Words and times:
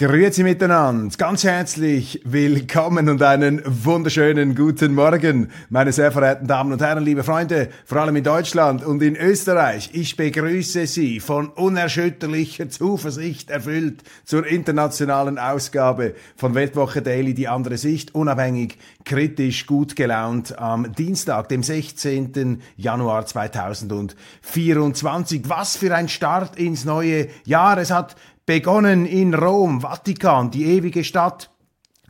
Grüezi 0.00 0.42
miteinander, 0.44 1.14
ganz 1.18 1.44
herzlich 1.44 2.22
willkommen 2.24 3.10
und 3.10 3.22
einen 3.22 3.60
wunderschönen 3.66 4.54
guten 4.54 4.94
Morgen, 4.94 5.50
meine 5.68 5.92
sehr 5.92 6.10
verehrten 6.10 6.46
Damen 6.46 6.72
und 6.72 6.80
Herren, 6.80 7.04
liebe 7.04 7.22
Freunde, 7.22 7.68
vor 7.84 7.98
allem 7.98 8.16
in 8.16 8.24
Deutschland 8.24 8.82
und 8.82 9.02
in 9.02 9.14
Österreich. 9.14 9.90
Ich 9.92 10.16
begrüße 10.16 10.86
Sie 10.86 11.20
von 11.20 11.50
unerschütterlicher 11.50 12.70
Zuversicht 12.70 13.50
erfüllt 13.50 14.02
zur 14.24 14.46
internationalen 14.46 15.38
Ausgabe 15.38 16.14
von 16.34 16.54
Weltwoche 16.54 17.02
Daily, 17.02 17.34
die 17.34 17.48
andere 17.48 17.76
Sicht, 17.76 18.14
unabhängig, 18.14 18.78
kritisch, 19.04 19.66
gut 19.66 19.96
gelaunt 19.96 20.58
am 20.58 20.94
Dienstag, 20.94 21.50
dem 21.50 21.62
16. 21.62 22.62
Januar 22.78 23.26
2024. 23.26 25.42
Was 25.46 25.76
für 25.76 25.94
ein 25.94 26.08
Start 26.08 26.58
ins 26.58 26.86
neue 26.86 27.28
Jahr. 27.44 27.76
Es 27.76 27.90
hat 27.90 28.16
begonnen 28.50 29.06
in 29.06 29.32
Rom, 29.32 29.80
Vatikan, 29.80 30.50
die 30.50 30.64
ewige 30.64 31.04
Stadt, 31.04 31.52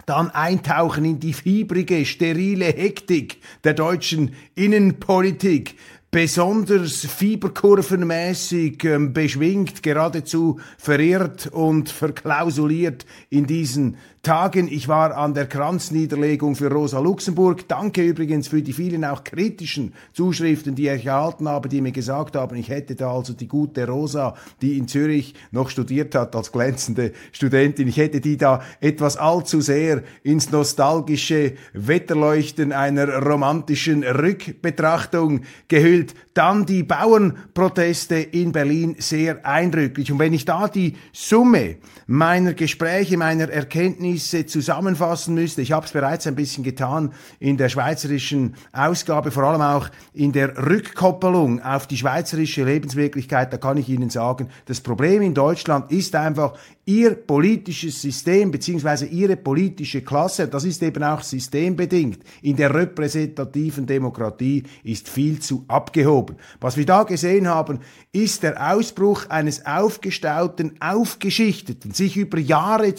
dann 0.07 0.31
eintauchen 0.31 1.05
in 1.05 1.21
die 1.21 1.35
fiebrige, 1.35 2.07
sterile 2.07 2.65
Hektik 2.65 3.41
der 3.63 3.75
deutschen 3.75 4.35
Innenpolitik, 4.55 5.77
besonders 6.11 7.05
fieberkurvenmäßig 7.05 8.83
ähm, 8.85 9.13
beschwingt, 9.13 9.83
geradezu 9.83 10.59
verirrt 10.79 11.49
und 11.49 11.91
verklausuliert 11.91 13.05
in 13.29 13.47
diesen 13.47 13.99
Tagen. 14.23 14.69
Ich 14.71 14.87
war 14.87 15.17
an 15.17 15.33
der 15.33 15.47
Kranzniederlegung 15.47 16.55
für 16.55 16.71
Rosa 16.71 16.99
Luxemburg. 16.99 17.67
Danke 17.69 18.03
übrigens 18.03 18.49
für 18.49 18.61
die 18.61 18.75
vielen 18.75 19.03
auch 19.03 19.25
kritischen 19.25 19.95
Zuschriften, 20.13 20.75
die 20.75 20.89
ich 20.89 21.07
erhalten 21.07 21.49
habe, 21.49 21.71
die 21.71 21.81
mir 21.81 21.93
gesagt 21.93 22.37
haben, 22.37 22.55
ich 22.57 22.69
hätte 22.69 22.97
da 22.97 23.15
also 23.15 23.33
die 23.33 23.49
gute 23.49 23.87
Rosa, 23.89 24.35
die 24.61 24.77
in 24.77 24.89
Zürich 24.89 25.33
noch 25.53 25.71
studiert 25.71 26.15
hat 26.15 26.37
als 26.37 26.53
glänzende 26.53 27.13
Studentin, 27.33 27.89
ich 27.89 27.97
hätte 27.97 28.21
die 28.21 28.37
da 28.37 28.61
etwas 28.81 29.17
allzu 29.17 29.63
sehr 29.63 30.03
ins 30.23 30.51
nostalgische 30.51 31.55
Wetterleuchten 31.73 32.73
einer 32.73 33.23
romantischen 33.23 34.03
Rückbetrachtung 34.03 35.45
gehüllt. 35.69 36.15
Dann 36.35 36.67
die 36.67 36.83
Bauernproteste 36.83 38.17
in 38.17 38.53
Berlin 38.53 38.97
sehr 38.99 39.47
eindrücklich. 39.47 40.13
Und 40.13 40.19
wenn 40.19 40.35
ich 40.35 40.45
da 40.45 40.69
die 40.69 40.97
Summe 41.13 41.77
meiner 42.07 42.53
Gespräche, 42.53 43.17
meiner 43.17 43.49
Erkenntnisse 43.49 44.10
Ergebnisse 44.11 44.47
zusammenfassen 44.47 45.35
müsste, 45.35 45.63
ich 45.63 45.73
habe 45.73 45.87
es 45.87 45.93
bereits 45.93 46.27
ein 46.27 46.35
bisschen 46.35 46.65
getan 46.65 47.13
in 47.39 47.57
der 47.57 47.69
schweizerischen 47.69 48.57
Ausgabe, 48.73 49.31
vor 49.31 49.45
allem 49.45 49.61
auch 49.61 49.89
in 50.13 50.33
der 50.33 50.57
Rückkoppelung 50.57 51.63
auf 51.63 51.87
die 51.87 51.97
schweizerische 51.97 52.65
Lebenswirklichkeit, 52.65 53.53
da 53.53 53.57
kann 53.57 53.77
ich 53.77 53.89
Ihnen 53.89 54.11
sagen, 54.11 54.49
das 54.67 54.81
Problem 54.81 55.23
in 55.23 55.35
Deutschland 55.35 55.91
ist 55.93 56.15
einfach, 56.17 56.55
Ihr 56.87 57.15
politisches 57.15 58.03
System 58.03 58.51
beziehungsweise 58.51 59.07
Ihre 59.07 59.37
politische 59.37 60.03
Klasse, 60.03 60.49
das 60.49 60.65
ist 60.65 60.83
eben 60.83 61.05
auch 61.05 61.23
systembedingt, 61.23 62.19
in 62.43 62.57
der 62.57 62.75
repräsentativen 62.75 63.87
Demokratie 63.87 64.65
ist 64.83 65.09
viel 65.09 65.39
zu 65.39 65.65
abgehoben. 65.69 66.37
Was 66.61 66.77
wir 66.77 66.87
da 66.87 67.05
gesehen 67.05 67.47
haben, 67.47 67.79
ist 68.11 68.43
der 68.43 68.75
Ausbruch 68.75 69.29
eines 69.29 69.67
aufgestauten, 69.67 70.73
aufgeschichteten, 70.81 71.93
sich 71.93 72.17
über 72.17 72.39
Jahre 72.39 72.97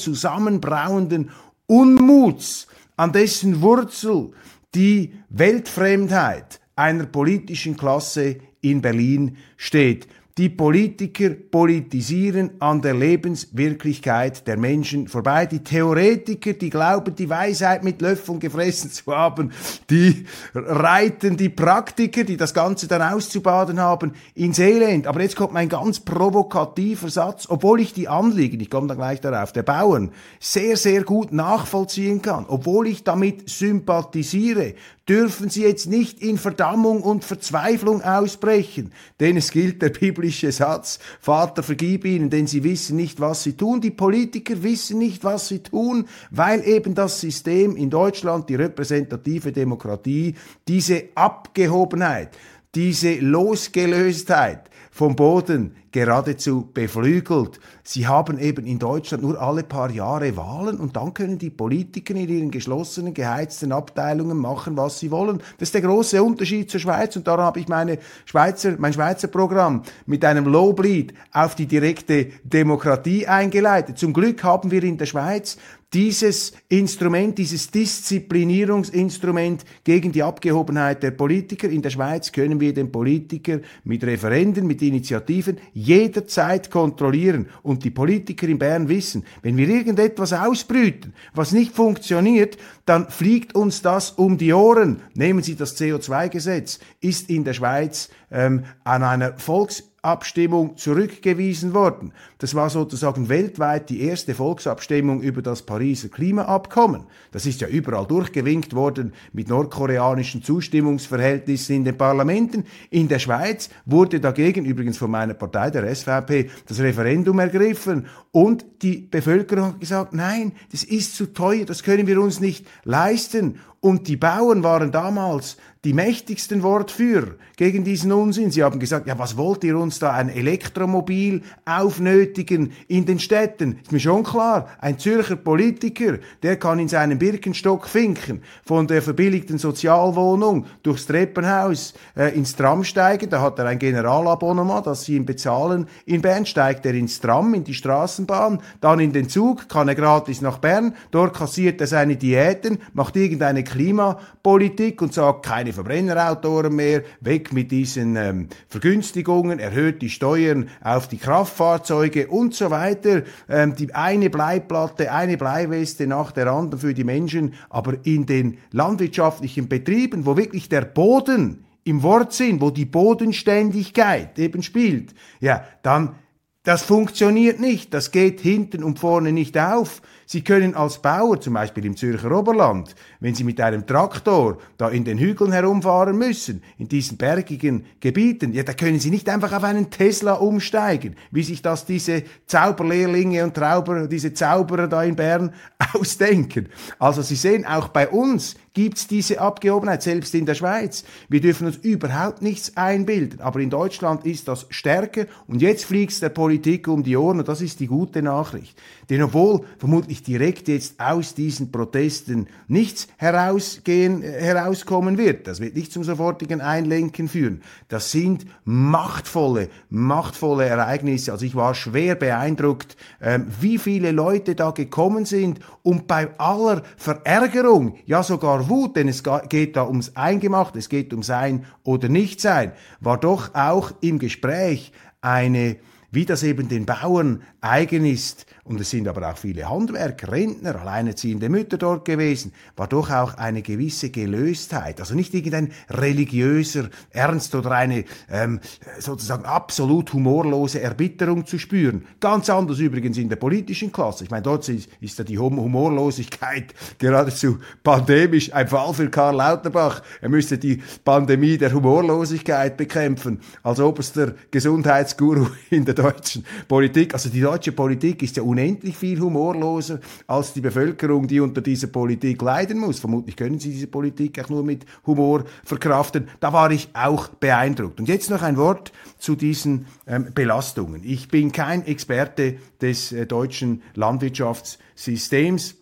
zusammenbrauenden 1.01 1.29
Unmuts, 1.67 2.67
an 2.97 3.11
dessen 3.13 3.61
Wurzel 3.61 4.31
die 4.75 5.13
Weltfremdheit 5.29 6.59
einer 6.75 7.05
politischen 7.05 7.77
Klasse 7.77 8.37
in 8.61 8.81
Berlin 8.81 9.37
steht. 9.57 10.07
Die 10.37 10.47
Politiker 10.47 11.31
politisieren 11.31 12.51
an 12.59 12.81
der 12.81 12.93
Lebenswirklichkeit 12.93 14.47
der 14.47 14.57
Menschen 14.57 15.09
vorbei. 15.09 15.45
Die 15.45 15.59
Theoretiker, 15.59 16.53
die 16.53 16.69
glauben, 16.69 17.13
die 17.15 17.29
Weisheit 17.29 17.83
mit 17.83 18.01
Löffeln 18.01 18.39
gefressen 18.39 18.91
zu 18.91 19.11
haben, 19.11 19.51
die 19.89 20.25
reiten 20.53 21.35
die 21.35 21.49
Praktiker, 21.49 22.23
die 22.23 22.37
das 22.37 22.53
Ganze 22.53 22.87
dann 22.87 23.01
auszubaden 23.01 23.81
haben, 23.81 24.13
ins 24.33 24.59
Elend. 24.59 25.05
Aber 25.05 25.21
jetzt 25.21 25.35
kommt 25.35 25.51
mein 25.51 25.67
ganz 25.67 25.99
provokativer 25.99 27.09
Satz, 27.09 27.47
obwohl 27.49 27.81
ich 27.81 27.93
die 27.93 28.07
Anliegen, 28.07 28.61
ich 28.61 28.69
komme 28.69 28.87
da 28.87 28.95
gleich 28.95 29.19
darauf, 29.19 29.51
der 29.51 29.63
Bauern 29.63 30.11
sehr, 30.39 30.77
sehr 30.77 31.03
gut 31.03 31.33
nachvollziehen 31.33 32.21
kann, 32.21 32.45
obwohl 32.47 32.87
ich 32.87 33.03
damit 33.03 33.49
sympathisiere, 33.49 34.75
dürfen 35.09 35.49
sie 35.49 35.63
jetzt 35.63 35.87
nicht 35.87 36.21
in 36.21 36.37
Verdammung 36.37 37.01
und 37.01 37.25
Verzweiflung 37.25 38.01
ausbrechen, 38.01 38.91
denn 39.19 39.35
es 39.37 39.51
gilt 39.51 39.81
der 39.81 39.89
biblische 39.89 40.51
Satz, 40.51 40.99
Vater, 41.19 41.63
vergib 41.63 42.05
ihnen, 42.05 42.29
denn 42.29 42.47
sie 42.47 42.63
wissen 42.63 42.95
nicht, 42.95 43.19
was 43.19 43.43
sie 43.43 43.53
tun. 43.53 43.81
Die 43.81 43.91
Politiker 43.91 44.61
wissen 44.61 44.99
nicht, 44.99 45.23
was 45.23 45.47
sie 45.47 45.59
tun, 45.59 46.07
weil 46.29 46.65
eben 46.67 46.93
das 46.93 47.19
System 47.19 47.75
in 47.75 47.89
Deutschland, 47.89 48.47
die 48.49 48.55
repräsentative 48.55 49.51
Demokratie, 49.51 50.35
diese 50.67 51.05
Abgehobenheit, 51.15 52.29
diese 52.73 53.15
Losgelöstheit 53.15 54.69
vom 54.91 55.15
Boden 55.15 55.75
geradezu 55.91 56.69
beflügelt. 56.73 57.59
Sie 57.83 58.07
haben 58.07 58.39
eben 58.39 58.65
in 58.65 58.79
Deutschland 58.79 59.23
nur 59.23 59.41
alle 59.41 59.63
paar 59.63 59.89
Jahre 59.89 60.35
Wahlen 60.37 60.77
und 60.77 60.95
dann 60.95 61.13
können 61.13 61.37
die 61.37 61.49
Politiker 61.49 62.13
in 62.13 62.29
ihren 62.29 62.51
geschlossenen, 62.51 63.13
geheizten 63.13 63.71
Abteilungen 63.71 64.37
machen, 64.37 64.77
was 64.77 64.99
sie 64.99 65.11
wollen. 65.11 65.39
Das 65.57 65.69
ist 65.69 65.73
der 65.73 65.81
große 65.81 66.21
Unterschied 66.21 66.69
zur 66.69 66.79
Schweiz 66.79 67.15
und 67.15 67.27
darum 67.27 67.43
habe 67.43 67.59
ich 67.59 67.67
meine 67.67 67.99
Schweizer, 68.25 68.75
mein 68.77 68.93
Schweizer 68.93 69.27
Programm 69.27 69.83
mit 70.05 70.23
einem 70.23 70.45
Lowbleed 70.45 71.13
auf 71.33 71.55
die 71.55 71.67
direkte 71.67 72.27
Demokratie 72.43 73.27
eingeleitet. 73.27 73.97
Zum 73.97 74.13
Glück 74.13 74.43
haben 74.43 74.71
wir 74.71 74.83
in 74.83 74.97
der 74.97 75.05
Schweiz 75.05 75.57
dieses 75.93 76.53
Instrument, 76.69 77.37
dieses 77.37 77.69
Disziplinierungsinstrument 77.69 79.65
gegen 79.83 80.13
die 80.13 80.23
Abgehobenheit 80.23 81.03
der 81.03 81.11
Politiker. 81.11 81.69
In 81.69 81.81
der 81.81 81.89
Schweiz 81.89 82.31
können 82.31 82.61
wir 82.61 82.73
den 82.73 82.91
Politiker 82.91 83.59
mit 83.83 84.03
Referenden, 84.05 84.67
mit 84.67 84.81
Initiativen 84.81 85.57
jederzeit 85.73 86.71
kontrollieren. 86.71 87.49
Und 87.61 87.83
die 87.83 87.91
Politiker 87.91 88.47
in 88.47 88.57
Bern 88.57 88.87
wissen, 88.87 89.25
wenn 89.41 89.57
wir 89.57 89.67
irgendetwas 89.67 90.31
ausbrüten, 90.31 91.13
was 91.33 91.51
nicht 91.51 91.73
funktioniert, 91.75 92.57
dann 92.85 93.09
fliegt 93.09 93.53
uns 93.53 93.81
das 93.81 94.11
um 94.11 94.37
die 94.37 94.53
Ohren. 94.53 95.01
Nehmen 95.13 95.43
Sie 95.43 95.55
das 95.55 95.77
CO2-Gesetz, 95.77 96.79
ist 97.01 97.29
in 97.29 97.43
der 97.43 97.53
Schweiz 97.53 98.09
ähm, 98.31 98.63
an 98.85 99.03
einer 99.03 99.37
Volks 99.37 99.90
Abstimmung 100.03 100.77
zurückgewiesen 100.77 101.75
worden. 101.75 102.11
Das 102.39 102.55
war 102.55 102.71
sozusagen 102.71 103.29
weltweit 103.29 103.89
die 103.89 104.01
erste 104.01 104.33
Volksabstimmung 104.33 105.21
über 105.21 105.43
das 105.43 105.61
Pariser 105.61 106.09
Klimaabkommen. 106.09 107.03
Das 107.31 107.45
ist 107.45 107.61
ja 107.61 107.67
überall 107.67 108.07
durchgewinkt 108.07 108.73
worden 108.73 109.13
mit 109.31 109.47
nordkoreanischen 109.47 110.41
Zustimmungsverhältnissen 110.41 111.75
in 111.75 111.83
den 111.83 111.97
Parlamenten. 111.97 112.65
In 112.89 113.09
der 113.09 113.19
Schweiz 113.19 113.69
wurde 113.85 114.19
dagegen, 114.19 114.65
übrigens 114.65 114.97
von 114.97 115.11
meiner 115.11 115.35
Partei, 115.35 115.69
der 115.69 115.93
SVP, 115.93 116.49
das 116.65 116.79
Referendum 116.79 117.37
ergriffen 117.37 118.07
und 118.31 118.65
die 118.81 119.07
Bevölkerung 119.11 119.65
hat 119.65 119.79
gesagt, 119.79 120.13
nein, 120.13 120.53
das 120.71 120.83
ist 120.83 121.15
zu 121.15 121.27
teuer, 121.27 121.65
das 121.65 121.83
können 121.83 122.07
wir 122.07 122.19
uns 122.19 122.39
nicht 122.39 122.65
leisten. 122.85 123.59
Und 123.83 124.07
die 124.07 124.15
Bauern 124.15 124.63
waren 124.63 124.91
damals 124.91 125.57
die 125.83 125.93
mächtigsten 125.93 126.61
Wortführer 126.61 127.31
gegen 127.55 127.83
diesen 127.83 128.11
Unsinn. 128.11 128.51
Sie 128.51 128.63
haben 128.63 128.79
gesagt, 128.79 129.07
ja, 129.07 129.17
was 129.17 129.35
wollt 129.35 129.63
ihr 129.63 129.75
uns 129.79 129.97
da 129.97 130.11
ein 130.11 130.29
Elektromobil 130.29 131.41
aufnötigen 131.65 132.73
in 132.87 133.07
den 133.07 133.17
Städten? 133.17 133.79
Ist 133.81 133.91
mir 133.91 133.99
schon 133.99 134.23
klar, 134.23 134.67
ein 134.79 134.99
Zürcher 134.99 135.35
Politiker, 135.37 136.19
der 136.43 136.57
kann 136.57 136.77
in 136.77 136.87
seinem 136.87 137.17
Birkenstock 137.17 137.87
finken, 137.87 138.43
von 138.63 138.85
der 138.85 139.01
verbilligten 139.01 139.57
Sozialwohnung 139.57 140.67
durchs 140.83 141.07
Treppenhaus 141.07 141.95
äh, 142.15 142.35
ins 142.35 142.55
Tram 142.55 142.83
steigen, 142.83 143.31
da 143.31 143.41
hat 143.41 143.57
er 143.57 143.65
ein 143.65 143.79
Generalabonnement, 143.79 144.85
das 144.85 145.05
sie 145.05 145.15
ihm 145.15 145.25
bezahlen. 145.25 145.87
In 146.05 146.21
Bern 146.21 146.45
steigt 146.45 146.85
er 146.85 146.93
ins 146.93 147.19
Tram, 147.19 147.55
in 147.55 147.63
die 147.63 147.73
Straßenbahn, 147.73 148.61
dann 148.81 148.99
in 148.99 149.13
den 149.13 149.29
Zug, 149.29 149.67
kann 149.67 149.87
er 149.87 149.95
gratis 149.95 150.41
nach 150.41 150.59
Bern, 150.59 150.93
dort 151.09 151.35
kassiert 151.35 151.81
er 151.81 151.87
seine 151.87 152.17
Diäten, 152.17 152.77
macht 152.93 153.15
irgendeine 153.15 153.63
Klimapolitik 153.71 155.01
und 155.01 155.13
sagt, 155.13 155.45
keine 155.45 155.71
Verbrennerautoren 155.71 156.75
mehr, 156.75 157.03
weg 157.21 157.53
mit 157.53 157.71
diesen 157.71 158.15
ähm, 158.17 158.49
Vergünstigungen, 158.67 159.59
erhöht 159.59 160.01
die 160.01 160.09
Steuern 160.09 160.69
auf 160.83 161.07
die 161.07 161.17
Kraftfahrzeuge 161.17 162.27
und 162.27 162.53
so 162.53 162.69
weiter. 162.69 163.23
Ähm, 163.47 163.75
die 163.75 163.95
eine 163.95 164.29
Bleiplatte, 164.29 165.11
eine 165.11 165.37
Bleiweste 165.37 166.05
nach 166.05 166.31
der 166.31 166.47
anderen 166.47 166.81
für 166.81 166.93
die 166.93 167.05
Menschen, 167.05 167.53
aber 167.69 167.95
in 168.03 168.25
den 168.25 168.57
landwirtschaftlichen 168.71 169.69
Betrieben, 169.69 170.25
wo 170.25 170.35
wirklich 170.35 170.67
der 170.67 170.81
Boden 170.81 171.63
im 171.83 172.03
Wortsinn, 172.03 172.59
wo 172.59 172.69
die 172.69 172.85
Bodenständigkeit 172.85 174.37
eben 174.37 174.61
spielt, 174.63 175.15
ja, 175.39 175.63
dann 175.81 176.15
das 176.63 176.83
funktioniert 176.83 177.59
nicht, 177.59 177.91
das 177.91 178.11
geht 178.11 178.39
hinten 178.39 178.83
und 178.83 178.99
vorne 178.99 179.31
nicht 179.31 179.57
auf. 179.57 180.03
Sie 180.31 180.45
können 180.45 180.75
als 180.75 181.01
Bauer, 181.01 181.41
zum 181.41 181.55
Beispiel 181.55 181.85
im 181.85 181.97
Zürcher 181.97 182.31
Oberland, 182.31 182.95
wenn 183.19 183.35
Sie 183.35 183.43
mit 183.43 183.59
einem 183.59 183.85
Traktor 183.85 184.59
da 184.77 184.87
in 184.87 185.03
den 185.03 185.17
Hügeln 185.17 185.51
herumfahren 185.51 186.17
müssen, 186.17 186.63
in 186.77 186.87
diesen 186.87 187.17
bergigen 187.17 187.83
Gebieten, 187.99 188.53
ja, 188.53 188.63
da 188.63 188.71
können 188.71 189.01
Sie 189.01 189.09
nicht 189.09 189.27
einfach 189.27 189.51
auf 189.51 189.65
einen 189.65 189.89
Tesla 189.89 190.35
umsteigen, 190.35 191.17
wie 191.31 191.43
sich 191.43 191.61
das 191.61 191.85
diese 191.85 192.23
Zauberlehrlinge 192.45 193.43
und 193.43 193.55
Trauber, 193.55 194.07
diese 194.07 194.33
Zauberer 194.33 194.87
da 194.87 195.03
in 195.03 195.17
Bern 195.17 195.53
ausdenken. 195.93 196.69
Also 196.97 197.21
Sie 197.23 197.35
sehen, 197.35 197.65
auch 197.65 197.89
bei 197.89 198.07
uns 198.07 198.55
gibt's 198.73 199.07
diese 199.07 199.41
Abgehobenheit, 199.41 200.01
selbst 200.01 200.33
in 200.33 200.45
der 200.45 200.55
Schweiz. 200.55 201.03
Wir 201.27 201.41
dürfen 201.41 201.67
uns 201.67 201.77
überhaupt 201.77 202.41
nichts 202.41 202.77
einbilden, 202.77 203.41
aber 203.41 203.59
in 203.59 203.69
Deutschland 203.69 204.25
ist 204.25 204.47
das 204.47 204.65
stärker 204.69 205.25
und 205.47 205.61
jetzt 205.61 205.85
fliegt's 205.85 206.21
der 206.21 206.29
Politik 206.29 206.87
um 206.87 207.03
die 207.03 207.17
Ohren 207.17 207.39
und 207.39 207.47
das 207.47 207.61
ist 207.61 207.79
die 207.79 207.87
gute 207.87 208.21
Nachricht. 208.21 208.81
Denn 209.09 209.21
obwohl 209.23 209.65
vermutlich 209.77 210.20
direkt 210.27 210.67
jetzt 210.67 210.99
aus 210.99 211.33
diesen 211.33 211.71
Protesten 211.71 212.47
nichts 212.67 213.07
herausgehen, 213.17 214.23
äh, 214.23 214.31
herauskommen 214.41 215.17
wird, 215.17 215.47
das 215.47 215.59
wird 215.59 215.75
nicht 215.75 215.91
zum 215.91 216.03
sofortigen 216.03 216.61
Einlenken 216.61 217.27
führen, 217.27 217.61
das 217.87 218.11
sind 218.11 218.45
machtvolle, 218.63 219.69
machtvolle 219.89 220.65
Ereignisse. 220.65 221.31
Also 221.31 221.45
ich 221.45 221.55
war 221.55 221.75
schwer 221.75 222.15
beeindruckt, 222.15 222.97
ähm, 223.21 223.47
wie 223.59 223.77
viele 223.77 224.11
Leute 224.11 224.55
da 224.55 224.71
gekommen 224.71 225.25
sind 225.25 225.59
und 225.83 226.07
bei 226.07 226.29
aller 226.39 226.83
Verärgerung, 226.97 227.95
ja 228.05 228.23
sogar 228.23 228.69
Wut, 228.69 228.95
denn 228.95 229.07
es 229.07 229.23
geht 229.49 229.75
da 229.75 229.85
ums 229.85 230.15
Eingemacht, 230.15 230.75
es 230.75 230.89
geht 230.89 231.13
um 231.13 231.23
Sein 231.23 231.65
oder 231.83 232.09
Nichtsein, 232.09 232.71
war 232.99 233.19
doch 233.19 233.53
auch 233.53 233.91
im 234.01 234.19
Gespräch 234.19 234.91
eine 235.21 235.77
wie 236.11 236.25
das 236.25 236.43
eben 236.43 236.67
den 236.67 236.85
Bauern 236.85 237.41
eigen 237.61 238.05
ist, 238.05 238.45
und 238.71 238.79
es 238.79 238.89
sind 238.89 239.07
aber 239.07 239.29
auch 239.29 239.37
viele 239.37 239.69
Handwerker, 239.69 240.31
Rentner, 240.31 240.79
alleinerziehende 240.79 241.49
Mütter 241.49 241.77
dort 241.77 242.05
gewesen, 242.05 242.53
war 242.77 242.87
doch 242.87 243.09
auch 243.09 243.33
eine 243.33 243.61
gewisse 243.61 244.09
Gelöstheit. 244.09 245.01
Also 245.01 245.13
nicht 245.13 245.33
irgendein 245.33 245.73
religiöser 245.89 246.89
Ernst 247.09 247.53
oder 247.53 247.71
eine 247.71 248.05
ähm, 248.29 248.61
sozusagen 248.97 249.43
absolut 249.43 250.13
humorlose 250.13 250.79
Erbitterung 250.79 251.45
zu 251.45 251.59
spüren. 251.59 252.05
Ganz 252.21 252.49
anders 252.49 252.79
übrigens 252.79 253.17
in 253.17 253.27
der 253.27 253.35
politischen 253.35 253.91
Klasse. 253.91 254.23
Ich 254.23 254.31
meine, 254.31 254.43
dort 254.43 254.67
ist, 254.69 254.87
ist 255.01 255.19
ja 255.19 255.25
die 255.25 255.37
Humorlosigkeit 255.37 256.73
geradezu 256.97 257.57
pandemisch. 257.83 258.53
Ein 258.53 258.69
Fall 258.69 258.93
für 258.93 259.09
Karl 259.09 259.35
Lauterbach. 259.35 260.01
Er 260.21 260.29
müsste 260.29 260.57
die 260.57 260.81
Pandemie 261.03 261.57
der 261.57 261.73
Humorlosigkeit 261.73 262.77
bekämpfen, 262.77 263.41
als 263.63 263.81
oberster 263.81 264.33
Gesundheitsguru 264.49 265.47
in 265.69 265.83
der 265.83 265.93
deutschen 265.93 266.45
Politik. 266.69 267.13
Also 267.13 267.27
die 267.27 267.41
deutsche 267.41 267.73
Politik 267.73 268.23
ist 268.23 268.37
ja 268.37 268.43
unendlich 268.61 268.95
viel 268.95 269.19
humorloser 269.19 269.99
als 270.27 270.53
die 270.53 270.61
Bevölkerung, 270.61 271.27
die 271.27 271.39
unter 271.39 271.61
dieser 271.61 271.87
Politik 271.87 272.41
leiden 272.41 272.79
muss. 272.79 272.99
Vermutlich 272.99 273.35
können 273.35 273.59
sie 273.59 273.71
diese 273.71 273.87
Politik 273.87 274.39
auch 274.39 274.49
nur 274.49 274.63
mit 274.63 274.85
Humor 275.05 275.45
verkraften. 275.63 276.27
Da 276.39 276.53
war 276.53 276.71
ich 276.71 276.89
auch 276.93 277.29
beeindruckt. 277.29 277.99
Und 277.99 278.07
jetzt 278.07 278.29
noch 278.29 278.43
ein 278.43 278.57
Wort 278.57 278.91
zu 279.17 279.35
diesen 279.35 279.87
ähm, 280.05 280.27
Belastungen. 280.33 281.01
Ich 281.03 281.29
bin 281.29 281.51
kein 281.51 281.85
Experte 281.85 282.57
des 282.81 283.11
äh, 283.11 283.25
deutschen 283.25 283.81
Landwirtschaftssystems, 283.95 285.75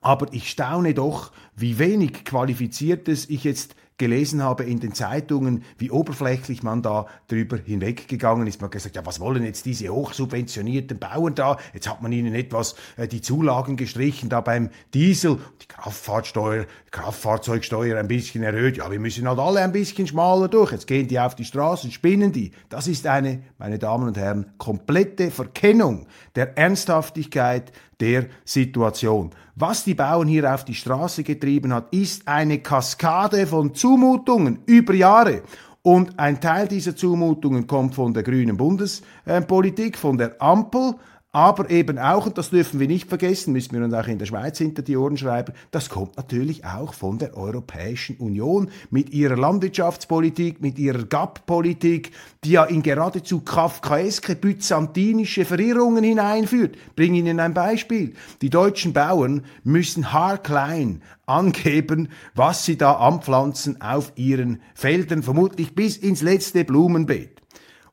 aber 0.00 0.32
ich 0.32 0.50
staune 0.50 0.94
doch, 0.94 1.32
wie 1.56 1.78
wenig 1.78 2.24
qualifiziertes 2.24 3.28
ich 3.28 3.42
jetzt 3.44 3.74
gelesen 3.96 4.42
habe 4.42 4.64
in 4.64 4.80
den 4.80 4.92
Zeitungen, 4.92 5.62
wie 5.78 5.90
oberflächlich 5.90 6.62
man 6.62 6.82
da 6.82 7.06
drüber 7.28 7.56
hinweggegangen 7.56 8.46
ist. 8.46 8.60
Man 8.60 8.66
hat 8.66 8.72
gesagt, 8.72 8.96
ja, 8.96 9.06
was 9.06 9.20
wollen 9.20 9.44
jetzt 9.44 9.66
diese 9.66 9.88
hochsubventionierten 9.88 10.98
Bauern 10.98 11.34
da? 11.34 11.58
Jetzt 11.72 11.88
hat 11.88 12.02
man 12.02 12.10
ihnen 12.10 12.34
etwas 12.34 12.74
äh, 12.96 13.06
die 13.06 13.20
Zulagen 13.20 13.76
gestrichen, 13.76 14.28
da 14.28 14.40
beim 14.40 14.70
Diesel, 14.94 15.38
die 15.62 15.66
Kraftfahrtsteuer, 15.66 16.66
Kraftfahrzeugsteuer 16.90 17.98
ein 17.98 18.08
bisschen 18.08 18.42
erhöht. 18.42 18.78
Ja, 18.78 18.90
wir 18.90 18.98
müssen 18.98 19.28
halt 19.28 19.38
alle 19.38 19.60
ein 19.60 19.72
bisschen 19.72 20.06
schmaler 20.08 20.48
durch. 20.48 20.72
Jetzt 20.72 20.88
gehen 20.88 21.06
die 21.06 21.20
auf 21.20 21.36
die 21.36 21.44
Straßen, 21.44 21.92
spinnen 21.92 22.32
die. 22.32 22.50
Das 22.68 22.88
ist 22.88 23.06
eine, 23.06 23.42
meine 23.58 23.78
Damen 23.78 24.08
und 24.08 24.16
Herren, 24.16 24.54
komplette 24.58 25.30
Verkennung 25.30 26.06
der 26.34 26.58
Ernsthaftigkeit 26.58 27.72
der 28.00 28.26
Situation. 28.44 29.30
Was 29.54 29.84
die 29.84 29.94
Bauern 29.94 30.28
hier 30.28 30.52
auf 30.52 30.64
die 30.64 30.74
Straße 30.74 31.22
getrieben 31.22 31.72
hat, 31.72 31.92
ist 31.92 32.26
eine 32.26 32.58
Kaskade 32.58 33.46
von 33.46 33.74
Zumutungen 33.74 34.58
über 34.66 34.94
Jahre. 34.94 35.42
Und 35.82 36.18
ein 36.18 36.40
Teil 36.40 36.66
dieser 36.66 36.96
Zumutungen 36.96 37.66
kommt 37.66 37.94
von 37.94 38.14
der 38.14 38.22
grünen 38.22 38.56
Bundespolitik, 38.56 39.98
von 39.98 40.16
der 40.16 40.40
Ampel, 40.40 40.94
aber 41.34 41.68
eben 41.68 41.98
auch, 41.98 42.26
und 42.26 42.38
das 42.38 42.50
dürfen 42.50 42.78
wir 42.78 42.86
nicht 42.86 43.08
vergessen, 43.08 43.52
müssen 43.52 43.74
wir 43.74 43.84
uns 43.84 43.92
auch 43.92 44.06
in 44.06 44.18
der 44.18 44.26
Schweiz 44.26 44.56
hinter 44.58 44.82
die 44.82 44.96
Ohren 44.96 45.16
schreiben, 45.16 45.52
das 45.72 45.88
kommt 45.88 46.16
natürlich 46.16 46.64
auch 46.64 46.94
von 46.94 47.18
der 47.18 47.36
Europäischen 47.36 48.18
Union 48.18 48.70
mit 48.90 49.10
ihrer 49.10 49.36
Landwirtschaftspolitik, 49.36 50.62
mit 50.62 50.78
ihrer 50.78 51.02
GAP-Politik, 51.02 52.12
die 52.44 52.52
ja 52.52 52.62
in 52.62 52.84
geradezu 52.84 53.40
kafkaeske, 53.40 54.36
byzantinische 54.36 55.44
Verirrungen 55.44 56.04
hineinführt. 56.04 56.76
Bring 56.94 57.14
Ihnen 57.14 57.40
ein 57.40 57.52
Beispiel. 57.52 58.14
Die 58.40 58.50
deutschen 58.50 58.92
Bauern 58.92 59.42
müssen 59.64 60.12
haarklein 60.12 61.02
angeben, 61.26 62.10
was 62.36 62.64
sie 62.64 62.76
da 62.76 62.92
anpflanzen 62.92 63.80
auf 63.80 64.12
ihren 64.14 64.62
Feldern, 64.74 65.24
vermutlich 65.24 65.74
bis 65.74 65.96
ins 65.96 66.22
letzte 66.22 66.64
Blumenbeet. 66.64 67.33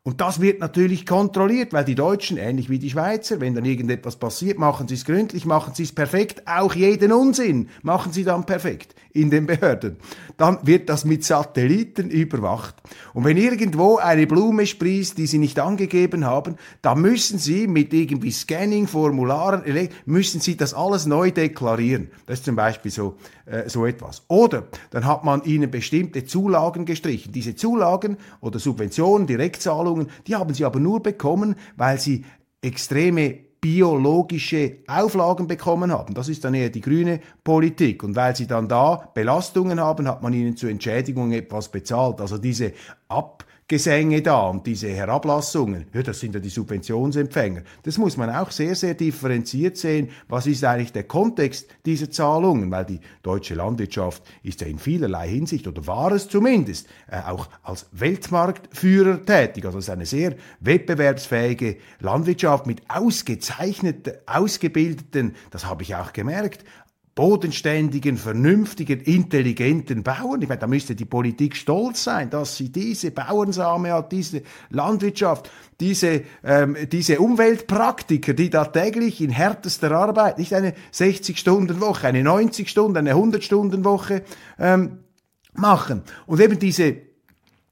Und 0.03 0.19
das 0.19 0.41
wird 0.41 0.59
natürlich 0.59 1.05
kontrolliert, 1.05 1.73
weil 1.73 1.85
die 1.85 1.93
Deutschen, 1.93 2.37
ähnlich 2.37 2.71
wie 2.71 2.79
die 2.79 2.89
Schweizer, 2.89 3.39
wenn 3.39 3.53
dann 3.53 3.65
irgendetwas 3.65 4.15
passiert, 4.15 4.57
machen 4.57 4.87
sie 4.87 4.95
es 4.95 5.05
gründlich, 5.05 5.45
machen 5.45 5.75
sie 5.75 5.83
es 5.83 5.91
perfekt, 5.91 6.41
auch 6.47 6.73
jeden 6.73 7.11
Unsinn 7.11 7.69
machen 7.83 8.11
sie 8.11 8.23
dann 8.23 8.47
perfekt 8.47 8.95
in 9.13 9.29
den 9.29 9.45
Behörden. 9.45 9.97
Dann 10.37 10.57
wird 10.63 10.89
das 10.89 11.05
mit 11.05 11.23
Satelliten 11.23 12.09
überwacht. 12.09 12.75
Und 13.13 13.25
wenn 13.25 13.37
irgendwo 13.37 13.97
eine 13.97 14.25
Blume 14.25 14.65
sprießt, 14.65 15.19
die 15.19 15.27
sie 15.27 15.37
nicht 15.37 15.59
angegeben 15.59 16.25
haben, 16.25 16.55
dann 16.81 17.01
müssen 17.01 17.37
sie 17.37 17.67
mit 17.67 17.93
irgendwie 17.93 18.31
Scanning, 18.31 18.87
Formularen, 18.87 19.61
müssen 20.05 20.41
sie 20.41 20.57
das 20.57 20.73
alles 20.73 21.05
neu 21.05 21.29
deklarieren. 21.29 22.09
Das 22.25 22.39
ist 22.39 22.45
zum 22.45 22.55
Beispiel 22.55 22.89
so, 22.89 23.17
äh, 23.45 23.69
so 23.69 23.85
etwas. 23.85 24.23
Oder 24.29 24.67
dann 24.89 25.05
hat 25.05 25.23
man 25.23 25.43
ihnen 25.43 25.69
bestimmte 25.69 26.25
Zulagen 26.25 26.85
gestrichen. 26.85 27.33
Diese 27.33 27.55
Zulagen 27.55 28.17
oder 28.39 28.57
Subventionen, 28.57 29.27
Direktzahlungen, 29.27 29.90
die 30.27 30.35
haben 30.35 30.53
sie 30.53 30.65
aber 30.65 30.79
nur 30.79 31.01
bekommen, 31.01 31.55
weil 31.75 31.99
sie 31.99 32.25
extreme 32.61 33.39
biologische 33.61 34.77
Auflagen 34.87 35.47
bekommen 35.47 35.91
haben. 35.91 36.15
Das 36.15 36.27
ist 36.27 36.43
dann 36.43 36.55
eher 36.55 36.69
die 36.69 36.81
grüne 36.81 37.19
Politik. 37.43 38.03
Und 38.03 38.15
weil 38.15 38.35
sie 38.35 38.47
dann 38.47 38.67
da 38.67 39.09
Belastungen 39.13 39.79
haben, 39.79 40.07
hat 40.07 40.23
man 40.23 40.33
ihnen 40.33 40.57
zur 40.57 40.71
Entschädigung 40.71 41.31
etwas 41.31 41.69
bezahlt. 41.69 42.19
Also 42.21 42.39
diese 42.39 42.73
Ab 43.07 43.45
Gesänge 43.67 44.21
da 44.21 44.47
und 44.47 44.67
diese 44.67 44.89
Herablassungen, 44.89 45.85
ja, 45.93 46.03
das 46.03 46.19
sind 46.19 46.35
ja 46.35 46.41
die 46.41 46.49
Subventionsempfänger. 46.49 47.61
Das 47.83 47.97
muss 47.97 48.17
man 48.17 48.29
auch 48.29 48.51
sehr, 48.51 48.75
sehr 48.75 48.95
differenziert 48.95 49.77
sehen. 49.77 50.09
Was 50.27 50.45
ist 50.45 50.63
eigentlich 50.65 50.91
der 50.91 51.03
Kontext 51.05 51.69
dieser 51.85 52.11
Zahlungen? 52.11 52.69
Weil 52.69 52.85
die 52.85 52.99
deutsche 53.23 53.55
Landwirtschaft 53.55 54.23
ist 54.43 54.59
ja 54.59 54.67
in 54.67 54.77
vielerlei 54.77 55.29
Hinsicht, 55.29 55.67
oder 55.67 55.87
war 55.87 56.11
es 56.11 56.27
zumindest, 56.27 56.87
äh, 57.09 57.21
auch 57.21 57.47
als 57.63 57.87
Weltmarktführer 57.93 59.25
tätig. 59.25 59.65
Also 59.65 59.77
es 59.77 59.85
ist 59.85 59.89
eine 59.89 60.05
sehr 60.05 60.35
wettbewerbsfähige 60.59 61.77
Landwirtschaft 62.01 62.67
mit 62.67 62.81
ausgezeichneten, 62.89 64.13
ausgebildeten, 64.25 65.35
das 65.49 65.65
habe 65.65 65.83
ich 65.83 65.95
auch 65.95 66.11
gemerkt, 66.11 66.65
bodenständigen, 67.13 68.17
vernünftigen, 68.17 69.01
intelligenten 69.01 70.01
Bauern. 70.01 70.41
Ich 70.41 70.47
meine, 70.47 70.61
da 70.61 70.67
müsste 70.67 70.95
die 70.95 71.05
Politik 71.05 71.57
stolz 71.57 72.05
sein, 72.05 72.29
dass 72.29 72.55
sie 72.55 72.71
diese 72.71 73.11
Bauernsame 73.11 73.91
hat, 73.91 74.11
diese 74.13 74.43
Landwirtschaft, 74.69 75.51
diese, 75.79 76.23
ähm, 76.43 76.77
diese 76.89 77.19
Umweltpraktiker, 77.19 78.33
die 78.33 78.49
da 78.49 78.65
täglich 78.65 79.19
in 79.19 79.29
härtester 79.29 79.91
Arbeit, 79.91 80.37
nicht 80.37 80.53
eine 80.53 80.73
60-Stunden-Woche, 80.93 82.07
eine 82.07 82.21
90-Stunden, 82.21 82.97
eine 82.97 83.13
100-Stunden-Woche 83.13 84.23
ähm, 84.57 84.99
machen. 85.53 86.03
Und 86.27 86.39
eben 86.39 86.59
diese 86.59 86.95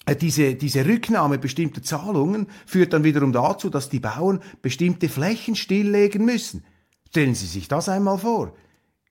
äh, 0.06 0.16
diese, 0.18 0.56
diese 0.56 0.86
Rücknahme 0.86 1.38
bestimmter 1.38 1.82
Zahlungen 1.82 2.48
führt 2.66 2.92
dann 2.92 3.06
wiederum 3.06 3.32
dazu, 3.32 3.70
dass 3.70 3.88
die 3.88 4.00
Bauern 4.02 4.42
bestimmte 4.62 5.08
Flächen 5.08 5.56
stilllegen 5.56 6.26
müssen. 6.26 6.66
Stellen 7.08 7.36
Sie 7.36 7.46
sich 7.46 7.70
das 7.70 7.88
einmal 7.88 8.18
vor 8.18 8.54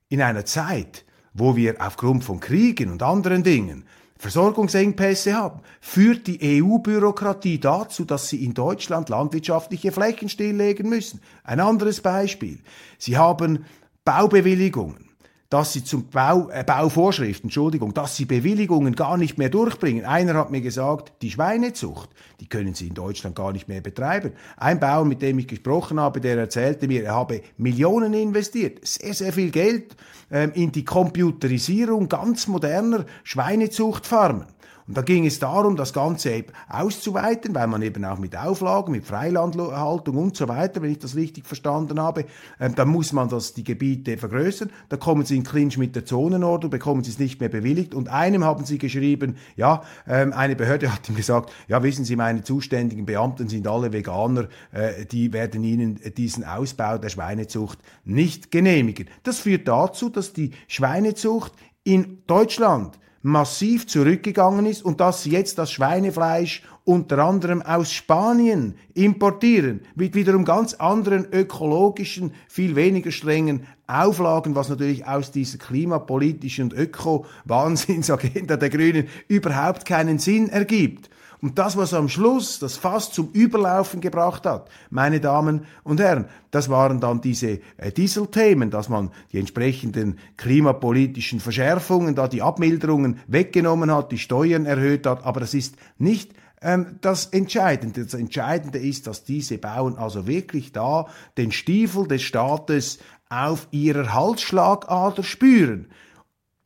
in 0.09 0.21
einer 0.21 0.45
Zeit, 0.45 1.05
wo 1.33 1.55
wir 1.55 1.75
aufgrund 1.79 2.23
von 2.23 2.39
Kriegen 2.39 2.91
und 2.91 3.03
anderen 3.03 3.43
Dingen 3.43 3.85
Versorgungsengpässe 4.17 5.33
haben, 5.33 5.61
führt 5.79 6.27
die 6.27 6.61
EU-Bürokratie 6.61 7.57
dazu, 7.57 8.03
dass 8.03 8.27
sie 8.27 8.43
in 8.43 8.53
Deutschland 8.53 9.07
landwirtschaftliche 9.07 9.93
Flächen 9.93 10.27
stilllegen 10.27 10.89
müssen. 10.89 11.21
Ein 11.45 11.61
anderes 11.61 12.01
Beispiel. 12.01 12.59
Sie 12.97 13.17
haben 13.17 13.65
Baubewilligungen 14.03 15.08
dass 15.49 15.73
sie 15.73 15.83
zum 15.83 16.07
Bau, 16.09 16.49
äh, 16.51 16.63
Bauvorschriften, 16.63 17.47
Entschuldigung, 17.47 17.93
dass 17.93 18.15
sie 18.15 18.25
Bewilligungen 18.25 18.95
gar 18.95 19.17
nicht 19.17 19.37
mehr 19.37 19.49
durchbringen. 19.49 20.05
Einer 20.05 20.35
hat 20.35 20.51
mir 20.51 20.61
gesagt, 20.61 21.11
die 21.23 21.31
Schweinezucht, 21.31 22.09
die 22.39 22.47
können 22.47 22.75
sie 22.75 22.87
in 22.87 22.93
Deutschland 22.93 23.35
gar 23.35 23.51
nicht 23.51 23.67
mehr 23.67 23.81
betreiben. 23.81 24.33
Ein 24.57 24.79
Bauer, 24.79 25.05
mit 25.05 25.23
dem 25.23 25.39
ich 25.39 25.47
gesprochen 25.47 25.99
habe, 25.99 26.21
der 26.21 26.37
erzählte 26.37 26.87
mir, 26.87 27.03
er 27.03 27.15
habe 27.15 27.41
Millionen 27.57 28.13
investiert, 28.13 28.85
sehr, 28.87 29.13
sehr 29.13 29.33
viel 29.33 29.49
Geld 29.49 29.95
ähm, 30.31 30.51
in 30.53 30.71
die 30.71 30.85
Computerisierung 30.85 32.07
ganz 32.07 32.47
moderner 32.47 33.05
Schweinezuchtfarmen. 33.23 34.45
Und 34.89 34.97
da 34.97 35.03
ging 35.03 35.27
es 35.27 35.37
darum, 35.37 35.75
das 35.75 35.93
Ganze 35.93 36.31
eben 36.31 36.51
auszuweiten, 36.67 37.53
weil 37.53 37.67
man 37.67 37.83
eben 37.83 38.03
auch 38.05 38.17
mit 38.17 38.35
Auflagen, 38.35 38.91
mit 38.91 39.05
Freilandhaltung 39.05 40.17
und 40.17 40.35
so 40.35 40.47
weiter, 40.47 40.81
wenn 40.81 40.89
ich 40.89 40.97
das 40.97 41.15
richtig 41.15 41.45
verstanden 41.45 41.99
habe, 42.01 42.25
äh, 42.57 42.71
dann 42.71 42.89
muss 42.89 43.13
man 43.13 43.29
das, 43.29 43.53
die 43.53 43.63
Gebiete 43.63 44.17
vergrößern. 44.17 44.71
Da 44.89 44.97
kommen 44.97 45.25
sie 45.25 45.37
in 45.37 45.43
Clinch 45.43 45.77
mit 45.77 45.95
der 45.95 46.05
Zonenordnung, 46.05 46.71
bekommen 46.71 47.03
sie 47.03 47.11
es 47.11 47.19
nicht 47.19 47.39
mehr 47.39 47.49
bewilligt. 47.49 47.93
Und 47.93 48.09
einem 48.09 48.43
haben 48.43 48.65
sie 48.65 48.79
geschrieben, 48.79 49.37
ja, 49.55 49.83
ähm, 50.07 50.33
eine 50.33 50.55
Behörde 50.55 50.91
hat 50.91 51.07
ihm 51.07 51.15
gesagt, 51.15 51.53
ja, 51.67 51.83
wissen 51.83 52.03
Sie, 52.03 52.15
meine 52.15 52.41
zuständigen 52.41 53.05
Beamten 53.05 53.47
sind 53.47 53.67
alle 53.67 53.93
Veganer, 53.93 54.47
äh, 54.71 55.05
die 55.05 55.31
werden 55.33 55.63
Ihnen 55.63 55.99
diesen 56.17 56.43
Ausbau 56.43 56.97
der 56.97 57.09
Schweinezucht 57.09 57.77
nicht 58.05 58.49
genehmigen. 58.49 59.07
Das 59.21 59.37
führt 59.37 59.67
dazu, 59.67 60.09
dass 60.09 60.33
die 60.33 60.49
Schweinezucht 60.67 61.53
in 61.83 62.23
Deutschland 62.25 62.97
massiv 63.21 63.87
zurückgegangen 63.87 64.65
ist 64.65 64.83
und 64.83 64.99
dass 64.99 65.23
sie 65.23 65.31
jetzt 65.31 65.57
das 65.57 65.71
Schweinefleisch 65.71 66.63
unter 66.85 67.19
anderem 67.19 67.61
aus 67.61 67.91
Spanien 67.91 68.75
importieren, 68.93 69.81
mit 69.95 70.15
wiederum 70.15 70.45
ganz 70.45 70.73
anderen 70.75 71.27
ökologischen, 71.31 72.33
viel 72.47 72.75
weniger 72.75 73.11
strengen 73.11 73.67
Auflagen, 73.85 74.55
was 74.55 74.69
natürlich 74.69 75.05
aus 75.05 75.31
dieser 75.31 75.57
klimapolitischen 75.57 76.65
und 76.65 76.73
Öko-Wahnsinnsagenda 76.73 78.57
der 78.57 78.69
Grünen 78.69 79.07
überhaupt 79.27 79.85
keinen 79.85 80.19
Sinn 80.19 80.49
ergibt. 80.49 81.09
Und 81.41 81.57
das, 81.57 81.77
was 81.77 81.93
am 81.93 82.09
Schluss 82.09 82.59
das 82.59 82.75
Fass 82.75 83.11
zum 83.11 83.29
Überlaufen 83.31 84.01
gebracht 84.01 84.45
hat, 84.45 84.69
meine 84.89 85.21
Damen 85.21 85.65
und 85.83 86.01
Herren, 86.01 86.25
das 86.51 86.67
waren 86.69 86.99
dann 86.99 87.21
diese 87.21 87.61
äh, 87.77 87.91
Dieselthemen, 87.95 88.69
dass 88.69 88.89
man 88.89 89.11
die 89.31 89.39
entsprechenden 89.39 90.19
klimapolitischen 90.35 91.39
Verschärfungen, 91.39 92.15
da 92.15 92.27
die 92.27 92.41
Abmilderungen 92.41 93.19
weggenommen 93.27 93.91
hat, 93.91 94.11
die 94.11 94.17
Steuern 94.17 94.65
erhöht 94.65 95.07
hat, 95.07 95.25
aber 95.25 95.39
das 95.39 95.53
ist 95.53 95.75
nicht 95.97 96.33
ähm, 96.61 96.97
das 96.99 97.27
Entscheidende. 97.27 98.03
Das 98.03 98.15
Entscheidende 98.15 98.79
ist, 98.79 99.07
dass 99.07 99.23
diese 99.23 99.57
Bauern 99.57 99.95
also 99.95 100.27
wirklich 100.27 100.73
da 100.73 101.07
den 101.37 101.53
Stiefel 101.53 102.05
des 102.07 102.21
Staates 102.21 102.99
auf 103.29 103.67
ihrer 103.71 104.13
Halsschlagader 104.13 105.23
spüren 105.23 105.87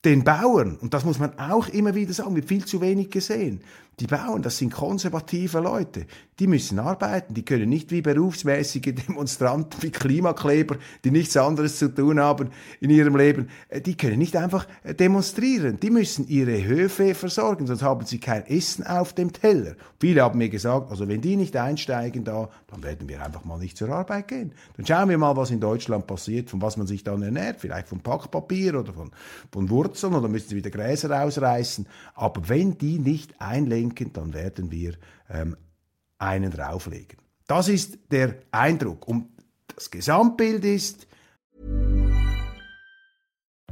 den 0.06 0.24
Bauern, 0.24 0.78
und 0.82 0.94
das 0.94 1.06
muss 1.06 1.20
man 1.20 1.38
auch 1.40 1.70
immer 1.70 1.96
wieder 1.96 2.14
sagen, 2.14 2.36
wird 2.36 2.48
viel 2.48 2.66
zu 2.66 2.82
wenig 2.82 3.10
gesehen, 3.10 3.62
die 4.00 4.08
Bauern, 4.08 4.42
das 4.42 4.58
sind 4.58 4.74
konservative 4.74 5.60
Leute. 5.60 6.08
Die 6.40 6.48
müssen 6.48 6.80
arbeiten. 6.80 7.36
Die 7.36 7.46
können 7.46 7.70
nicht 7.70 7.92
wie 7.92 8.02
berufsmäßige 8.02 8.96
Demonstranten, 9.08 9.84
wie 9.84 9.92
Klimakleber, 9.92 10.78
die 11.04 11.12
nichts 11.12 11.38
anderes 11.38 11.78
zu 11.78 11.94
tun 11.94 12.20
haben 12.20 12.50
in 12.80 12.90
ihrem 12.90 13.16
Leben. 13.16 13.50
Äh, 13.70 13.82
die 13.82 13.96
können 13.96 14.18
nicht 14.18 14.36
einfach 14.36 14.68
äh, 14.84 14.96
demonstrieren. 14.96 15.80
Die 15.80 15.92
müssen 15.92 16.28
ihre 16.28 16.64
Höfe 16.66 17.14
versorgen, 17.14 17.68
sonst 17.68 17.84
haben 17.84 18.06
sie 18.06 18.20
kein 18.20 18.48
Essen 18.48 18.86
auf 18.86 19.14
dem 19.14 19.32
Teller. 19.32 19.76
Viele 20.00 20.24
haben 20.24 20.40
mir 20.40 20.50
gesagt, 20.50 20.90
also 20.90 21.08
wenn 21.08 21.22
die 21.22 21.36
nicht 21.36 21.56
einsteigen 21.56 22.24
da, 22.24 22.50
dann 22.68 22.82
werden 22.82 23.08
wir 23.08 23.24
einfach 23.24 23.46
mal 23.46 23.60
nicht 23.60 23.78
zur 23.78 23.90
Arbeit 23.90 24.28
gehen. 24.28 24.54
Dann 24.76 24.88
schauen 24.88 25.10
wir 25.10 25.18
mal, 25.20 25.38
was 25.38 25.52
in 25.52 25.60
Deutschland 25.60 26.08
passiert, 26.08 26.50
von 26.50 26.62
was 26.62 26.78
man 26.78 26.88
sich 26.88 27.04
dann 27.04 27.22
ernährt. 27.22 27.58
Vielleicht 27.60 27.88
von 27.88 28.00
Packpapier 28.00 28.80
oder 28.80 28.94
von, 28.94 29.12
von 29.52 29.70
Wurzeln 29.70 30.16
oder 30.16 30.28
müssen 30.28 30.50
sie 30.50 30.56
wieder 30.56 30.72
Gräser 30.72 31.24
ausreißen. 31.24 31.86
Aber 32.16 32.50
wenn 32.50 32.78
die 32.80 32.98
nicht 32.98 33.40
einlegen, 33.40 33.83
denken, 33.84 34.12
dann 34.14 34.34
werden 34.34 34.72
wir 34.72 34.94
ähm, 35.30 35.56
einen 36.18 36.52
drauflegen. 36.52 37.18
Das 37.48 37.68
ist 37.68 37.98
der 38.12 38.36
Eindruck. 38.52 39.08
Und 39.08 39.28
das 39.76 39.90
Gesamtbild 39.90 40.64
ist. 40.66 41.08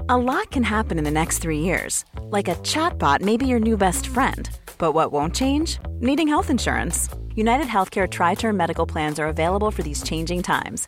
A 0.07 0.17
lot 0.17 0.49
can 0.51 0.63
happen 0.63 0.97
in 0.97 1.05
the 1.05 1.11
next 1.11 1.41
three 1.41 1.59
years. 1.59 2.03
Like 2.31 2.47
a 2.47 2.55
chatbot 2.63 3.21
may 3.21 3.37
be 3.37 3.45
your 3.45 3.59
new 3.59 3.77
best 3.77 4.07
friend. 4.07 4.49
But 4.77 4.93
what 4.93 5.11
won't 5.11 5.35
change? 5.35 5.79
Needing 5.99 6.27
health 6.27 6.49
insurance. 6.49 7.07
United 7.35 7.67
Healthcare 7.67 8.09
Tri 8.09 8.35
Term 8.35 8.57
Medical 8.57 8.85
Plans 8.85 9.19
are 9.19 9.27
available 9.27 9.71
for 9.71 9.83
these 9.83 10.03
changing 10.03 10.41
times. 10.43 10.87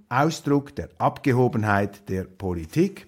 Ausdruck 0.11 0.75
der 0.75 0.89
Abgehobenheit 0.97 2.09
der 2.09 2.23
Politik. 2.23 3.07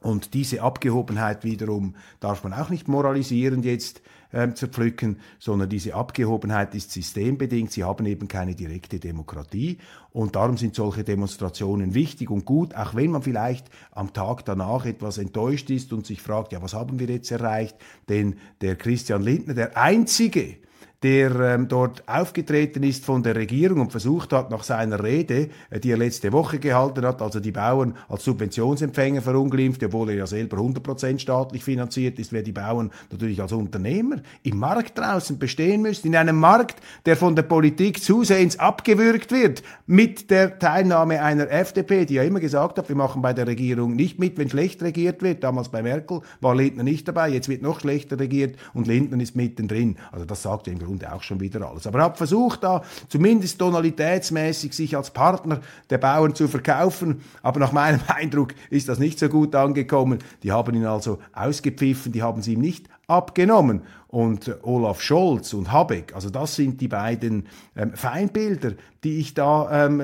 Und 0.00 0.34
diese 0.34 0.62
Abgehobenheit 0.62 1.44
wiederum 1.44 1.94
darf 2.18 2.42
man 2.42 2.52
auch 2.52 2.70
nicht 2.70 2.88
moralisierend 2.88 3.64
jetzt 3.64 4.02
äh, 4.32 4.52
zerpflücken, 4.52 5.20
sondern 5.38 5.68
diese 5.68 5.94
Abgehobenheit 5.94 6.74
ist 6.74 6.90
systembedingt. 6.90 7.70
Sie 7.70 7.84
haben 7.84 8.06
eben 8.06 8.26
keine 8.26 8.54
direkte 8.54 8.98
Demokratie 8.98 9.78
und 10.10 10.34
darum 10.34 10.56
sind 10.56 10.74
solche 10.74 11.04
Demonstrationen 11.04 11.94
wichtig 11.94 12.30
und 12.30 12.44
gut, 12.44 12.74
auch 12.74 12.94
wenn 12.94 13.10
man 13.10 13.22
vielleicht 13.22 13.66
am 13.92 14.12
Tag 14.12 14.44
danach 14.44 14.86
etwas 14.86 15.18
enttäuscht 15.18 15.70
ist 15.70 15.92
und 15.92 16.06
sich 16.06 16.20
fragt, 16.20 16.52
ja, 16.52 16.62
was 16.62 16.74
haben 16.74 16.98
wir 16.98 17.08
jetzt 17.08 17.30
erreicht? 17.30 17.76
Denn 18.08 18.36
der 18.60 18.74
Christian 18.76 19.22
Lindner, 19.22 19.54
der 19.54 19.76
einzige, 19.76 20.56
der 21.02 21.34
ähm, 21.40 21.68
dort 21.68 22.08
aufgetreten 22.08 22.84
ist 22.84 23.04
von 23.04 23.22
der 23.22 23.34
Regierung 23.34 23.80
und 23.80 23.90
versucht 23.90 24.32
hat, 24.32 24.50
nach 24.50 24.62
seiner 24.62 25.02
Rede, 25.02 25.48
äh, 25.70 25.80
die 25.80 25.90
er 25.90 25.96
letzte 25.96 26.32
Woche 26.32 26.60
gehalten 26.60 27.04
hat, 27.04 27.20
also 27.20 27.40
die 27.40 27.50
Bauern 27.50 27.96
als 28.08 28.24
Subventionsempfänger 28.24 29.20
verunglimpft, 29.20 29.82
obwohl 29.82 30.10
er 30.10 30.16
ja 30.16 30.26
selber 30.26 30.58
100% 30.58 31.18
staatlich 31.18 31.64
finanziert 31.64 32.18
ist, 32.18 32.32
wer 32.32 32.42
die 32.42 32.52
Bauern 32.52 32.92
natürlich 33.10 33.42
als 33.42 33.52
Unternehmer 33.52 34.16
im 34.44 34.58
Markt 34.58 34.96
draußen 34.96 35.38
bestehen 35.38 35.82
müssen, 35.82 36.06
in 36.06 36.16
einem 36.16 36.36
Markt, 36.36 36.80
der 37.04 37.16
von 37.16 37.34
der 37.34 37.42
Politik 37.42 38.02
zusehends 38.02 38.58
abgewürgt 38.58 39.32
wird, 39.32 39.62
mit 39.86 40.30
der 40.30 40.58
Teilnahme 40.58 41.20
einer 41.20 41.50
FDP, 41.50 42.06
die 42.06 42.14
ja 42.14 42.22
immer 42.22 42.40
gesagt 42.40 42.78
hat, 42.78 42.88
wir 42.88 42.96
machen 42.96 43.22
bei 43.22 43.32
der 43.32 43.48
Regierung 43.48 43.96
nicht 43.96 44.20
mit, 44.20 44.38
wenn 44.38 44.48
schlecht 44.48 44.82
regiert 44.82 45.22
wird. 45.22 45.42
Damals 45.42 45.68
bei 45.68 45.82
Merkel 45.82 46.20
war 46.40 46.54
Lindner 46.54 46.84
nicht 46.84 47.08
dabei, 47.08 47.28
jetzt 47.30 47.48
wird 47.48 47.62
noch 47.62 47.80
schlechter 47.80 48.18
regiert 48.20 48.56
und 48.72 48.86
Lindner 48.86 49.20
ist 49.20 49.34
mittendrin. 49.34 49.96
Also 50.12 50.24
das 50.24 50.42
sagt 50.42 50.68
im 50.68 50.78
Grunde 50.78 50.91
Grunde 50.92 51.12
auch 51.12 51.22
schon 51.22 51.40
wieder 51.40 51.66
alles. 51.66 51.86
Aber 51.86 52.00
er 52.00 52.04
hat 52.06 52.18
versucht, 52.18 52.62
da 52.62 52.82
zumindest 53.08 53.58
tonalitätsmäßig 53.58 54.74
sich 54.74 54.96
als 54.96 55.10
Partner 55.10 55.60
der 55.88 55.98
Bauern 55.98 56.34
zu 56.34 56.48
verkaufen. 56.48 57.22
Aber 57.42 57.60
nach 57.60 57.72
meinem 57.72 58.00
Eindruck 58.08 58.54
ist 58.70 58.88
das 58.88 58.98
nicht 58.98 59.18
so 59.18 59.28
gut 59.28 59.54
angekommen. 59.54 60.18
Die 60.42 60.52
haben 60.52 60.74
ihn 60.74 60.84
also 60.84 61.18
ausgepfiffen, 61.32 62.12
die 62.12 62.22
haben 62.22 62.42
sie 62.42 62.54
ihm 62.54 62.60
nicht 62.60 62.88
abgenommen. 63.06 63.82
Und 64.12 64.58
Olaf 64.62 65.00
Scholz 65.00 65.54
und 65.54 65.72
Habeck, 65.72 66.14
also 66.14 66.28
das 66.28 66.54
sind 66.54 66.82
die 66.82 66.88
beiden 66.88 67.46
ähm, 67.74 67.94
Feindbilder, 67.94 68.72
die 69.04 69.20
ich 69.20 69.32
da 69.32 69.86
ähm, 69.86 70.02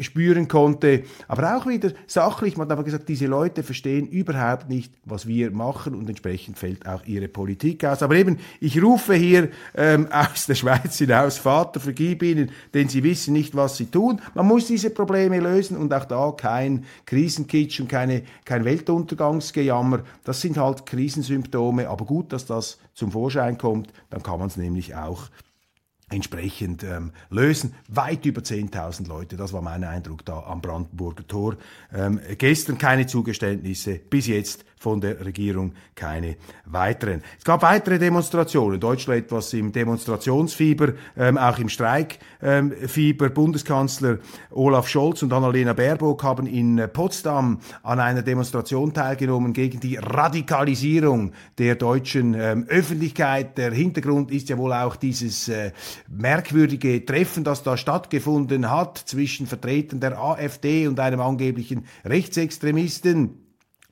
spüren 0.00 0.48
konnte. 0.48 1.04
Aber 1.28 1.56
auch 1.56 1.64
wieder 1.68 1.92
sachlich, 2.08 2.56
man 2.56 2.66
hat 2.66 2.72
aber 2.72 2.82
gesagt, 2.82 3.08
diese 3.08 3.26
Leute 3.26 3.62
verstehen 3.62 4.08
überhaupt 4.08 4.68
nicht, 4.68 4.92
was 5.04 5.28
wir 5.28 5.52
machen 5.52 5.94
und 5.94 6.08
entsprechend 6.08 6.58
fällt 6.58 6.88
auch 6.88 7.06
ihre 7.06 7.28
Politik 7.28 7.84
aus. 7.84 8.02
Aber 8.02 8.16
eben, 8.16 8.38
ich 8.58 8.82
rufe 8.82 9.14
hier 9.14 9.50
ähm, 9.76 10.08
aus 10.12 10.46
der 10.46 10.56
Schweiz 10.56 10.98
hinaus, 10.98 11.38
Vater, 11.38 11.78
vergib 11.78 12.24
ihnen, 12.24 12.50
denn 12.74 12.88
sie 12.88 13.04
wissen 13.04 13.34
nicht, 13.34 13.54
was 13.54 13.76
sie 13.76 13.86
tun. 13.86 14.20
Man 14.34 14.46
muss 14.46 14.66
diese 14.66 14.90
Probleme 14.90 15.38
lösen 15.38 15.76
und 15.76 15.94
auch 15.94 16.06
da 16.06 16.32
kein 16.36 16.86
Krisenkitsch 17.06 17.78
und 17.78 17.88
keine, 17.88 18.24
kein 18.44 18.64
Weltuntergangsgejammer. 18.64 20.00
Das 20.24 20.40
sind 20.40 20.58
halt 20.58 20.86
Krisensymptome, 20.86 21.88
aber 21.88 22.04
gut, 22.04 22.32
dass 22.32 22.44
das 22.44 22.78
zum 22.98 23.12
Vorschein 23.12 23.58
kommt, 23.58 23.92
dann 24.10 24.22
kann 24.24 24.40
man 24.40 24.48
es 24.48 24.56
nämlich 24.56 24.96
auch 24.96 25.30
entsprechend 26.10 26.82
ähm, 26.82 27.12
lösen. 27.30 27.74
Weit 27.86 28.26
über 28.26 28.40
10.000 28.40 29.06
Leute, 29.06 29.36
das 29.36 29.52
war 29.52 29.62
mein 29.62 29.84
Eindruck 29.84 30.24
da 30.24 30.42
am 30.42 30.60
Brandenburger 30.60 31.26
Tor. 31.26 31.56
Ähm, 31.92 32.20
gestern 32.38 32.76
keine 32.78 33.06
Zugeständnisse, 33.06 33.98
bis 33.98 34.26
jetzt 34.26 34.64
von 34.78 35.00
der 35.00 35.24
Regierung 35.24 35.72
keine 35.94 36.36
weiteren. 36.64 37.22
Es 37.38 37.44
gab 37.44 37.62
weitere 37.62 37.98
Demonstrationen. 37.98 38.80
Deutschland 38.80 39.24
etwas 39.24 39.52
im 39.52 39.72
Demonstrationsfieber, 39.72 40.94
ähm, 41.16 41.38
auch 41.38 41.58
im 41.58 41.68
Streikfieber. 41.68 43.26
Ähm, 43.26 43.34
Bundeskanzler 43.34 44.18
Olaf 44.50 44.88
Scholz 44.88 45.22
und 45.22 45.32
Annalena 45.32 45.72
Baerbock 45.72 46.22
haben 46.22 46.46
in 46.46 46.82
Potsdam 46.92 47.60
an 47.82 48.00
einer 48.00 48.22
Demonstration 48.22 48.92
teilgenommen 48.92 49.52
gegen 49.52 49.80
die 49.80 49.96
Radikalisierung 49.96 51.32
der 51.58 51.76
deutschen 51.76 52.34
ähm, 52.34 52.66
Öffentlichkeit. 52.68 53.58
Der 53.58 53.72
Hintergrund 53.72 54.30
ist 54.30 54.48
ja 54.48 54.58
wohl 54.58 54.72
auch 54.72 54.96
dieses 54.96 55.48
äh, 55.48 55.72
merkwürdige 56.08 57.04
Treffen, 57.04 57.44
das 57.44 57.62
da 57.62 57.76
stattgefunden 57.76 58.70
hat 58.70 58.98
zwischen 58.98 59.46
Vertretern 59.46 60.00
der 60.00 60.18
AfD 60.18 60.86
und 60.86 61.00
einem 61.00 61.20
angeblichen 61.20 61.86
Rechtsextremisten 62.04 63.47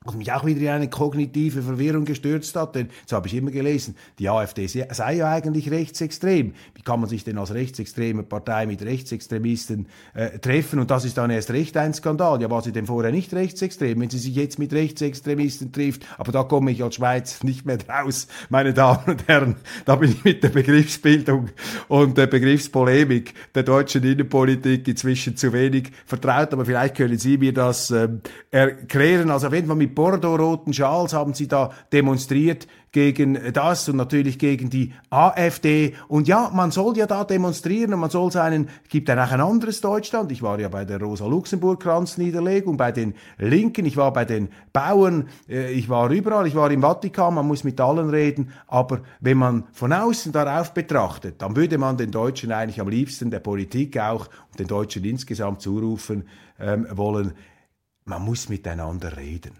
was 0.07 0.15
mich 0.15 0.31
auch 0.31 0.45
wieder 0.45 0.61
in 0.61 0.67
eine 0.69 0.89
kognitive 0.89 1.61
Verwirrung 1.61 2.05
gestürzt 2.05 2.55
hat, 2.55 2.75
denn 2.75 2.89
so 3.05 3.15
habe 3.15 3.27
ich 3.27 3.33
immer 3.33 3.51
gelesen, 3.51 3.95
die 4.19 4.29
AfD 4.29 4.67
sei 4.67 5.15
ja 5.15 5.31
eigentlich 5.31 5.69
rechtsextrem. 5.69 6.53
Wie 6.73 6.81
kann 6.81 6.99
man 6.99 7.09
sich 7.09 7.23
denn 7.23 7.37
als 7.37 7.53
rechtsextreme 7.53 8.23
Partei 8.23 8.65
mit 8.65 8.81
Rechtsextremisten 8.81 9.87
äh, 10.13 10.39
treffen? 10.39 10.79
Und 10.79 10.91
das 10.91 11.05
ist 11.05 11.17
dann 11.17 11.29
erst 11.29 11.51
recht 11.51 11.75
ein 11.77 11.93
Skandal. 11.93 12.41
Ja, 12.41 12.49
war 12.49 12.61
sie 12.61 12.71
denn 12.71 12.85
vorher 12.85 13.11
nicht 13.11 13.33
rechtsextrem, 13.33 13.99
wenn 13.99 14.09
sie 14.09 14.19
sich 14.19 14.35
jetzt 14.35 14.59
mit 14.59 14.73
Rechtsextremisten 14.73 15.71
trifft? 15.71 16.05
Aber 16.17 16.31
da 16.31 16.43
komme 16.43 16.71
ich 16.71 16.83
als 16.83 16.95
Schweiz 16.95 17.43
nicht 17.43 17.65
mehr 17.65 17.77
raus, 17.87 18.27
meine 18.49 18.73
Damen 18.73 19.03
und 19.07 19.27
Herren. 19.27 19.55
Da 19.85 19.95
bin 19.95 20.11
ich 20.11 20.23
mit 20.23 20.43
der 20.43 20.49
Begriffsbildung 20.49 21.49
und 21.87 22.17
der 22.17 22.27
Begriffspolemik 22.27 23.33
der 23.53 23.63
deutschen 23.63 24.03
Innenpolitik 24.03 24.87
inzwischen 24.87 25.35
zu 25.35 25.51
wenig 25.53 25.91
vertraut. 26.05 26.53
Aber 26.53 26.65
vielleicht 26.65 26.95
können 26.95 27.17
Sie 27.17 27.37
mir 27.37 27.53
das 27.53 27.91
ähm, 27.91 28.21
erklären. 28.51 29.29
Also 29.29 29.51
wenn 29.51 29.67
man 29.67 29.77
mit 29.77 29.96
bordeaux-roten 29.97 30.73
Schals 30.73 31.13
haben 31.13 31.33
sie 31.33 31.47
da 31.47 31.71
demonstriert 31.91 32.67
gegen 32.91 33.51
das 33.51 33.89
und 33.89 33.95
natürlich 33.95 34.37
gegen 34.37 34.69
die 34.69 34.93
AfD. 35.09 35.95
Und 36.07 36.27
ja, 36.27 36.51
man 36.53 36.69
soll 36.69 36.95
ja 36.97 37.07
da 37.07 37.23
demonstrieren 37.23 37.95
und 37.95 37.99
man 38.01 38.11
soll 38.11 38.31
seinen, 38.31 38.69
gibt 38.89 39.09
ja 39.09 39.15
auch 39.23 39.31
ein 39.31 39.41
anderes 39.41 39.81
Deutschland. 39.81 40.31
Ich 40.31 40.43
war 40.43 40.59
ja 40.59 40.69
bei 40.69 40.85
der 40.85 41.01
Rosa-Luxemburg-Kranzniederlegung, 41.01 42.77
bei 42.77 42.91
den 42.91 43.15
Linken, 43.39 43.85
ich 43.85 43.97
war 43.97 44.13
bei 44.13 44.23
den 44.23 44.49
Bauern, 44.71 45.29
äh, 45.49 45.71
ich 45.71 45.89
war 45.89 46.11
überall, 46.11 46.45
ich 46.45 46.55
war 46.55 46.69
im 46.69 46.81
Vatikan, 46.81 47.33
man 47.33 47.47
muss 47.47 47.63
mit 47.63 47.81
allen 47.81 48.11
reden. 48.11 48.51
Aber 48.67 49.01
wenn 49.19 49.37
man 49.37 49.63
von 49.71 49.91
außen 49.91 50.31
darauf 50.31 50.75
betrachtet, 50.75 51.41
dann 51.41 51.55
würde 51.55 51.79
man 51.79 51.97
den 51.97 52.11
Deutschen 52.11 52.51
eigentlich 52.51 52.79
am 52.79 52.89
liebsten, 52.89 53.31
der 53.31 53.39
Politik 53.39 53.99
auch 53.99 54.27
und 54.51 54.59
den 54.59 54.67
Deutschen 54.67 55.03
insgesamt 55.03 55.61
zurufen 55.61 56.27
ähm, 56.59 56.85
wollen, 56.91 57.33
man 58.05 58.23
muss 58.23 58.47
miteinander 58.47 59.17
reden 59.17 59.53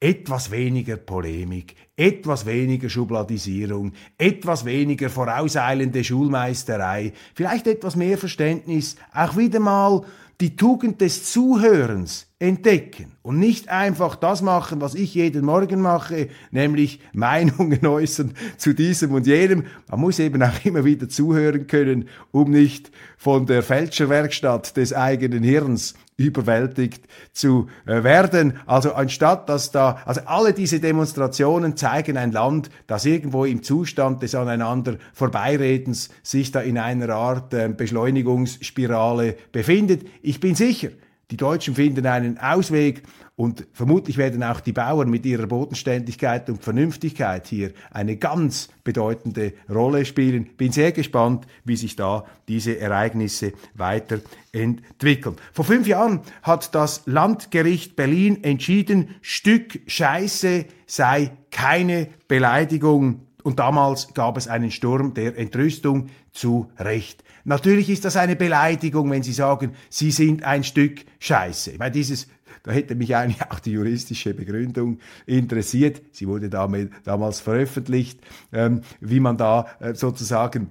etwas 0.00 0.50
weniger 0.50 0.96
Polemik, 0.96 1.74
etwas 1.96 2.46
weniger 2.46 2.88
Schubladisierung, 2.88 3.92
etwas 4.16 4.64
weniger 4.64 5.10
vorauseilende 5.10 6.04
Schulmeisterei, 6.04 7.12
vielleicht 7.34 7.66
etwas 7.66 7.96
mehr 7.96 8.16
Verständnis, 8.16 8.96
auch 9.12 9.36
wieder 9.36 9.58
mal 9.58 10.02
die 10.40 10.54
Tugend 10.54 11.00
des 11.00 11.32
Zuhörens 11.32 12.28
entdecken 12.38 13.16
und 13.22 13.40
nicht 13.40 13.68
einfach 13.68 14.14
das 14.14 14.40
machen, 14.40 14.80
was 14.80 14.94
ich 14.94 15.14
jeden 15.14 15.44
Morgen 15.44 15.80
mache, 15.80 16.28
nämlich 16.52 17.00
Meinungen 17.12 17.84
äußern 17.86 18.34
zu 18.56 18.72
diesem 18.72 19.12
und 19.14 19.26
jenem. 19.26 19.64
Man 19.90 19.98
muss 19.98 20.20
eben 20.20 20.40
auch 20.44 20.64
immer 20.64 20.84
wieder 20.84 21.08
zuhören 21.08 21.66
können, 21.66 22.08
um 22.30 22.52
nicht 22.52 22.92
von 23.16 23.46
der 23.46 23.64
Fälscherwerkstatt 23.64 24.76
des 24.76 24.92
eigenen 24.92 25.42
Hirns 25.42 25.94
überwältigt 26.18 27.04
zu 27.32 27.68
äh, 27.86 28.02
werden. 28.02 28.58
Also 28.66 28.92
anstatt 28.92 29.48
dass 29.48 29.70
da, 29.70 30.02
also 30.04 30.20
alle 30.26 30.52
diese 30.52 30.80
Demonstrationen 30.80 31.76
zeigen 31.76 32.18
ein 32.18 32.32
Land, 32.32 32.70
das 32.86 33.06
irgendwo 33.06 33.44
im 33.44 33.62
Zustand 33.62 34.22
des 34.22 34.34
aneinander 34.34 34.96
Vorbeiredens 35.14 36.10
sich 36.22 36.50
da 36.50 36.60
in 36.60 36.76
einer 36.76 37.14
Art 37.14 37.54
äh, 37.54 37.68
Beschleunigungsspirale 37.68 39.36
befindet. 39.52 40.06
Ich 40.20 40.40
bin 40.40 40.56
sicher, 40.56 40.90
die 41.30 41.36
Deutschen 41.36 41.74
finden 41.74 42.06
einen 42.06 42.38
Ausweg 42.38 43.02
und 43.36 43.66
vermutlich 43.72 44.16
werden 44.16 44.42
auch 44.42 44.60
die 44.60 44.72
Bauern 44.72 45.10
mit 45.10 45.26
ihrer 45.26 45.46
Bodenständigkeit 45.46 46.48
und 46.48 46.64
Vernünftigkeit 46.64 47.46
hier 47.46 47.72
eine 47.90 48.16
ganz 48.16 48.68
bedeutende 48.82 49.52
Rolle 49.68 50.06
spielen. 50.06 50.48
Bin 50.56 50.72
sehr 50.72 50.90
gespannt, 50.92 51.46
wie 51.64 51.76
sich 51.76 51.96
da 51.96 52.24
diese 52.48 52.80
Ereignisse 52.80 53.52
weiterentwickeln. 53.74 55.36
Vor 55.52 55.66
fünf 55.66 55.86
Jahren 55.86 56.20
hat 56.42 56.74
das 56.74 57.02
Landgericht 57.04 57.94
Berlin 57.94 58.42
entschieden, 58.42 59.10
Stück 59.20 59.80
Scheiße 59.86 60.64
sei 60.86 61.30
keine 61.50 62.08
Beleidigung 62.26 63.27
und 63.42 63.58
damals 63.58 64.14
gab 64.14 64.36
es 64.36 64.48
einen 64.48 64.70
Sturm 64.70 65.14
der 65.14 65.38
Entrüstung 65.38 66.08
zu 66.32 66.70
Recht. 66.78 67.24
Natürlich 67.44 67.88
ist 67.88 68.04
das 68.04 68.16
eine 68.16 68.36
Beleidigung, 68.36 69.10
wenn 69.10 69.22
Sie 69.22 69.32
sagen, 69.32 69.72
Sie 69.88 70.10
sind 70.10 70.42
ein 70.42 70.64
Stück 70.64 71.04
Scheiße. 71.18 71.74
Meine, 71.78 71.92
dieses 71.92 72.28
da 72.62 72.72
hätte 72.72 72.94
mich 72.94 73.14
eigentlich 73.16 73.50
auch 73.50 73.60
die 73.60 73.72
juristische 73.72 74.34
Begründung 74.34 74.98
interessiert. 75.26 76.02
Sie 76.12 76.28
wurde 76.28 76.50
damit, 76.50 76.90
damals 77.04 77.40
veröffentlicht, 77.40 78.20
ähm, 78.52 78.82
wie 79.00 79.20
man 79.20 79.36
da 79.36 79.66
äh, 79.80 79.94
sozusagen 79.94 80.70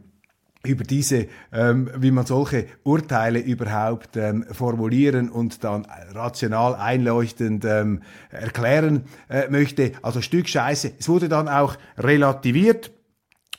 über 0.68 0.84
diese, 0.84 1.28
ähm, 1.52 1.90
wie 1.98 2.12
man 2.12 2.26
solche 2.26 2.68
Urteile 2.84 3.40
überhaupt 3.40 4.18
ähm, 4.18 4.46
formulieren 4.52 5.30
und 5.30 5.64
dann 5.64 5.88
rational 6.14 6.76
einleuchtend 6.76 7.66
ähm, 7.66 8.02
erklären 8.30 9.04
äh, 9.30 9.50
möchte. 9.50 9.94
Also 10.02 10.22
Stück 10.22 10.48
Scheiße. 10.48 10.94
Es 11.00 11.10
wurde 11.10 11.30
dann 11.30 11.48
auch 11.48 11.76
relativiert. 11.98 12.92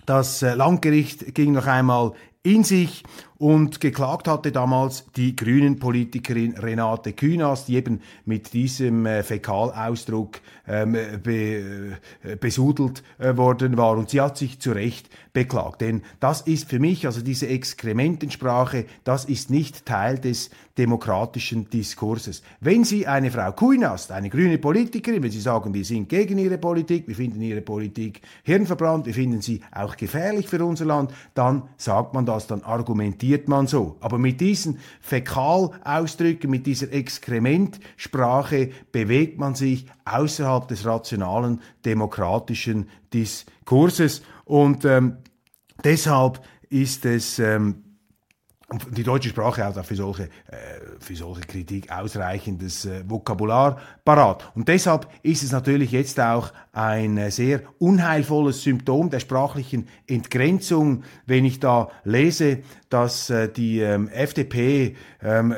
Das 0.06 0.42
äh, 0.42 0.54
Landgericht 0.54 1.34
ging 1.34 1.52
noch 1.52 1.66
einmal 1.66 2.12
in 2.42 2.64
sich 2.64 3.02
und 3.36 3.80
geklagt 3.80 4.26
hatte 4.26 4.52
damals 4.52 5.04
die 5.16 5.36
Grünen-Politikerin 5.36 6.56
Renate 6.56 7.12
Künast, 7.12 7.68
die 7.68 7.76
eben 7.76 8.00
mit 8.24 8.52
diesem 8.52 9.06
äh, 9.06 9.22
Fäkalausdruck 9.22 10.40
ähm, 10.66 10.96
be, 11.22 11.98
äh, 12.22 12.36
besudelt 12.40 13.02
äh, 13.18 13.36
worden 13.36 13.76
war. 13.76 13.96
Und 13.96 14.10
sie 14.10 14.20
hat 14.20 14.38
sich 14.38 14.60
zu 14.60 14.72
Recht 14.72 15.08
beklagt. 15.32 15.80
Denn 15.80 16.02
das 16.20 16.40
ist 16.42 16.68
für 16.68 16.78
mich, 16.78 17.06
also 17.06 17.20
diese 17.20 17.48
Exkrementensprache, 17.48 18.86
das 19.04 19.24
ist 19.24 19.50
nicht 19.50 19.86
Teil 19.86 20.18
des 20.18 20.50
demokratischen 20.76 21.68
Diskurses. 21.70 22.42
Wenn 22.60 22.84
Sie 22.84 23.06
eine 23.06 23.30
Frau 23.30 23.52
Künast, 23.52 24.12
eine 24.12 24.30
grüne 24.30 24.58
Politikerin, 24.58 25.22
wenn 25.22 25.30
Sie 25.30 25.40
sagen, 25.40 25.74
wir 25.74 25.84
sind 25.84 26.08
gegen 26.08 26.38
Ihre 26.38 26.58
Politik, 26.58 27.08
wir 27.08 27.16
finden 27.16 27.42
Ihre 27.42 27.62
Politik 27.62 28.20
hirnverbrannt, 28.44 29.06
wir 29.06 29.14
finden 29.14 29.42
sie 29.42 29.60
auch 29.72 29.96
gefährlich 29.96 30.48
für 30.48 30.64
unser 30.64 30.84
Land, 30.84 31.12
dann 31.34 31.64
sagt 31.76 32.14
man 32.14 32.26
das, 32.26 32.46
dann 32.46 32.62
argumentiert 32.62 33.48
man 33.48 33.66
so. 33.66 33.96
Aber 34.00 34.18
mit 34.18 34.40
diesen 34.40 34.78
Fäkalausdrücken, 35.00 36.50
mit 36.50 36.66
dieser 36.66 36.92
Exkrementsprache 36.92 38.70
bewegt 38.92 39.38
man 39.38 39.54
sich 39.54 39.86
außerhalb 40.04 40.68
des 40.68 40.86
rationalen 40.86 41.60
demokratischen 41.84 42.88
Diskurses. 43.12 44.22
Und 44.48 44.84
ähm, 44.86 45.18
deshalb 45.84 46.40
ist 46.70 47.04
es 47.04 47.38
ähm, 47.38 47.84
die 48.90 49.02
deutsche 49.02 49.30
Sprache 49.30 49.64
hat 49.64 49.78
auch 49.78 49.84
für 49.84 49.96
solche, 49.96 50.24
äh, 50.24 50.28
für 51.00 51.16
solche 51.16 51.40
Kritik 51.40 51.90
ausreichendes 51.90 52.84
äh, 52.84 53.02
Vokabular 53.08 53.80
parat. 54.04 54.50
Und 54.54 54.68
deshalb 54.68 55.08
ist 55.22 55.42
es 55.42 55.52
natürlich 55.52 55.92
jetzt 55.92 56.20
auch 56.20 56.52
ein 56.72 57.16
äh, 57.16 57.30
sehr 57.30 57.62
unheilvolles 57.78 58.62
Symptom 58.62 59.08
der 59.08 59.20
sprachlichen 59.20 59.88
Entgrenzung, 60.06 61.04
wenn 61.24 61.46
ich 61.46 61.60
da 61.60 61.88
lese, 62.04 62.58
dass 62.90 63.30
äh, 63.30 63.50
die 63.50 63.80
ähm, 63.80 64.08
FDP 64.08 64.96
ähm, 65.22 65.54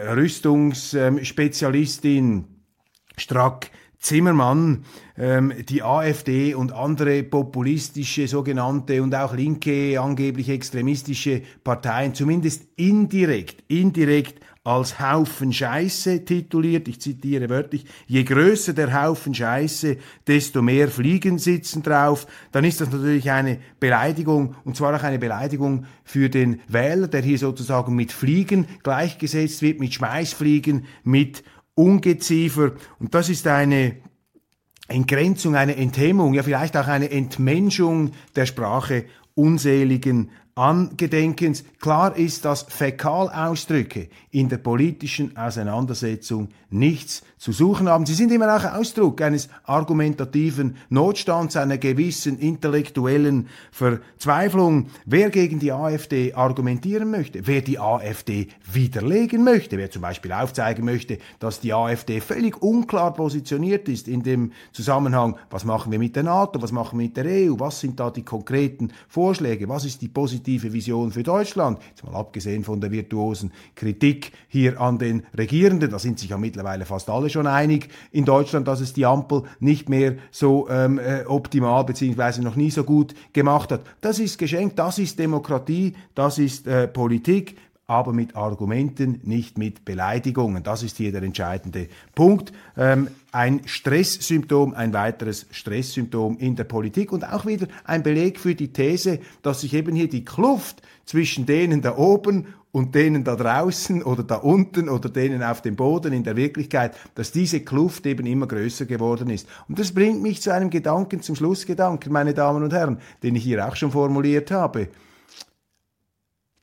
Strack 3.16 3.70
Zimmermann 4.00 4.84
ähm, 5.16 5.52
die 5.68 5.82
AfD 5.82 6.54
und 6.54 6.72
andere 6.72 7.22
populistische 7.22 8.26
sogenannte 8.26 9.02
und 9.02 9.14
auch 9.14 9.34
linke, 9.34 10.00
angeblich 10.00 10.48
extremistische 10.48 11.42
Parteien 11.62 12.14
zumindest 12.14 12.66
indirekt, 12.76 13.62
indirekt 13.68 14.40
als 14.64 15.00
Haufen 15.00 15.52
Scheiße 15.52 16.24
tituliert. 16.24 16.86
Ich 16.88 17.00
zitiere 17.00 17.48
wörtlich, 17.48 17.84
je 18.06 18.24
größer 18.24 18.72
der 18.72 19.02
Haufen 19.02 19.34
Scheiße, 19.34 19.96
desto 20.26 20.62
mehr 20.62 20.88
Fliegen 20.88 21.38
sitzen 21.38 21.82
drauf. 21.82 22.26
Dann 22.52 22.64
ist 22.64 22.80
das 22.80 22.90
natürlich 22.90 23.30
eine 23.30 23.58
Beleidigung 23.80 24.54
und 24.64 24.76
zwar 24.76 24.94
auch 24.94 25.02
eine 25.02 25.18
Beleidigung 25.18 25.86
für 26.04 26.28
den 26.28 26.60
Wähler, 26.68 27.08
der 27.08 27.22
hier 27.22 27.38
sozusagen 27.38 27.94
mit 27.94 28.12
Fliegen 28.12 28.66
gleichgesetzt 28.82 29.62
wird, 29.62 29.80
mit 29.80 29.94
Schmeißfliegen, 29.94 30.84
mit 31.04 31.42
Ungeziefer. 31.80 32.72
Und 32.98 33.14
das 33.14 33.30
ist 33.30 33.46
eine 33.46 33.96
Entgrenzung, 34.86 35.54
eine 35.54 35.76
Enthemmung, 35.76 36.34
ja 36.34 36.42
vielleicht 36.42 36.76
auch 36.76 36.88
eine 36.88 37.10
Entmenschung 37.10 38.12
der 38.36 38.44
Sprache 38.44 39.06
unseligen 39.34 40.30
Angedenkens. 40.54 41.64
Klar 41.80 42.16
ist, 42.16 42.44
dass 42.44 42.64
Fäkalausdrücke 42.64 44.10
in 44.30 44.50
der 44.50 44.58
politischen 44.58 45.36
Auseinandersetzung 45.36 46.50
nichts 46.70 47.22
zu 47.36 47.52
suchen 47.52 47.88
haben. 47.88 48.06
Sie 48.06 48.14
sind 48.14 48.30
immer 48.32 48.54
auch 48.54 48.64
Ausdruck 48.74 49.22
eines 49.22 49.48
argumentativen 49.64 50.76
Notstands, 50.90 51.56
einer 51.56 51.78
gewissen 51.78 52.38
intellektuellen 52.38 53.48
Verzweiflung. 53.72 54.86
Wer 55.06 55.30
gegen 55.30 55.58
die 55.58 55.72
AfD 55.72 56.34
argumentieren 56.34 57.10
möchte, 57.10 57.46
wer 57.46 57.62
die 57.62 57.78
AfD 57.78 58.48
widerlegen 58.70 59.42
möchte, 59.42 59.78
wer 59.78 59.90
zum 59.90 60.02
Beispiel 60.02 60.32
aufzeigen 60.32 60.84
möchte, 60.84 61.18
dass 61.38 61.60
die 61.60 61.72
AfD 61.72 62.20
völlig 62.20 62.62
unklar 62.62 63.14
positioniert 63.14 63.88
ist 63.88 64.06
in 64.06 64.22
dem 64.22 64.52
Zusammenhang, 64.72 65.36
was 65.48 65.64
machen 65.64 65.90
wir 65.92 65.98
mit 65.98 66.16
der 66.16 66.24
NATO, 66.24 66.60
was 66.60 66.72
machen 66.72 66.98
wir 66.98 67.06
mit 67.06 67.16
der 67.16 67.24
EU, 67.24 67.54
was 67.58 67.80
sind 67.80 67.98
da 67.98 68.10
die 68.10 68.22
konkreten 68.22 68.92
Vorschläge, 69.08 69.68
was 69.68 69.86
ist 69.86 70.02
die 70.02 70.08
positive 70.08 70.72
Vision 70.72 71.10
für 71.10 71.22
Deutschland, 71.22 71.78
jetzt 71.88 72.04
mal 72.04 72.14
abgesehen 72.14 72.64
von 72.64 72.80
der 72.82 72.90
virtuosen 72.90 73.50
Kritik 73.74 74.32
hier 74.48 74.78
an 74.78 74.98
den 74.98 75.22
Regierenden, 75.36 75.90
da 75.90 75.98
sind 75.98 76.18
sich 76.18 76.28
ja 76.28 76.36
mittlerweile 76.36 76.59
fast 76.84 77.08
alle 77.10 77.30
schon 77.30 77.46
einig 77.46 77.88
in 78.12 78.24
Deutschland, 78.24 78.68
dass 78.68 78.80
es 78.80 78.92
die 78.92 79.06
Ampel 79.06 79.42
nicht 79.58 79.88
mehr 79.88 80.14
so 80.30 80.68
ähm, 80.68 80.98
äh, 80.98 81.24
optimal 81.26 81.84
beziehungsweise 81.84 82.42
noch 82.42 82.56
nie 82.56 82.70
so 82.70 82.84
gut 82.84 83.14
gemacht 83.32 83.72
hat. 83.72 83.82
Das 84.00 84.18
ist 84.18 84.38
geschenkt, 84.38 84.78
das 84.78 84.98
ist 84.98 85.18
Demokratie, 85.18 85.94
das 86.14 86.38
ist 86.38 86.66
äh, 86.66 86.88
Politik 86.88 87.56
aber 87.90 88.12
mit 88.12 88.36
Argumenten, 88.36 89.20
nicht 89.24 89.58
mit 89.58 89.84
Beleidigungen. 89.84 90.62
Das 90.62 90.84
ist 90.84 90.96
hier 90.96 91.10
der 91.10 91.24
entscheidende 91.24 91.88
Punkt. 92.14 92.52
Ähm, 92.76 93.08
ein 93.32 93.62
Stresssymptom, 93.64 94.74
ein 94.74 94.92
weiteres 94.92 95.46
Stresssymptom 95.50 96.38
in 96.38 96.54
der 96.54 96.62
Politik 96.62 97.10
und 97.10 97.24
auch 97.24 97.46
wieder 97.46 97.66
ein 97.82 98.04
Beleg 98.04 98.38
für 98.38 98.54
die 98.54 98.72
These, 98.72 99.18
dass 99.42 99.62
sich 99.62 99.74
eben 99.74 99.96
hier 99.96 100.08
die 100.08 100.24
Kluft 100.24 100.82
zwischen 101.04 101.46
denen 101.46 101.82
da 101.82 101.96
oben 101.96 102.46
und 102.70 102.94
denen 102.94 103.24
da 103.24 103.34
draußen 103.34 104.04
oder 104.04 104.22
da 104.22 104.36
unten 104.36 104.88
oder 104.88 105.08
denen 105.08 105.42
auf 105.42 105.60
dem 105.60 105.74
Boden 105.74 106.12
in 106.12 106.22
der 106.22 106.36
Wirklichkeit, 106.36 106.94
dass 107.16 107.32
diese 107.32 107.58
Kluft 107.58 108.06
eben 108.06 108.24
immer 108.24 108.46
größer 108.46 108.86
geworden 108.86 109.30
ist. 109.30 109.48
Und 109.68 109.80
das 109.80 109.90
bringt 109.90 110.22
mich 110.22 110.42
zu 110.42 110.54
einem 110.54 110.70
Gedanken, 110.70 111.22
zum 111.22 111.34
Schlussgedanken, 111.34 112.12
meine 112.12 112.34
Damen 112.34 112.62
und 112.62 112.72
Herren, 112.72 113.00
den 113.24 113.34
ich 113.34 113.42
hier 113.42 113.66
auch 113.66 113.74
schon 113.74 113.90
formuliert 113.90 114.52
habe. 114.52 114.86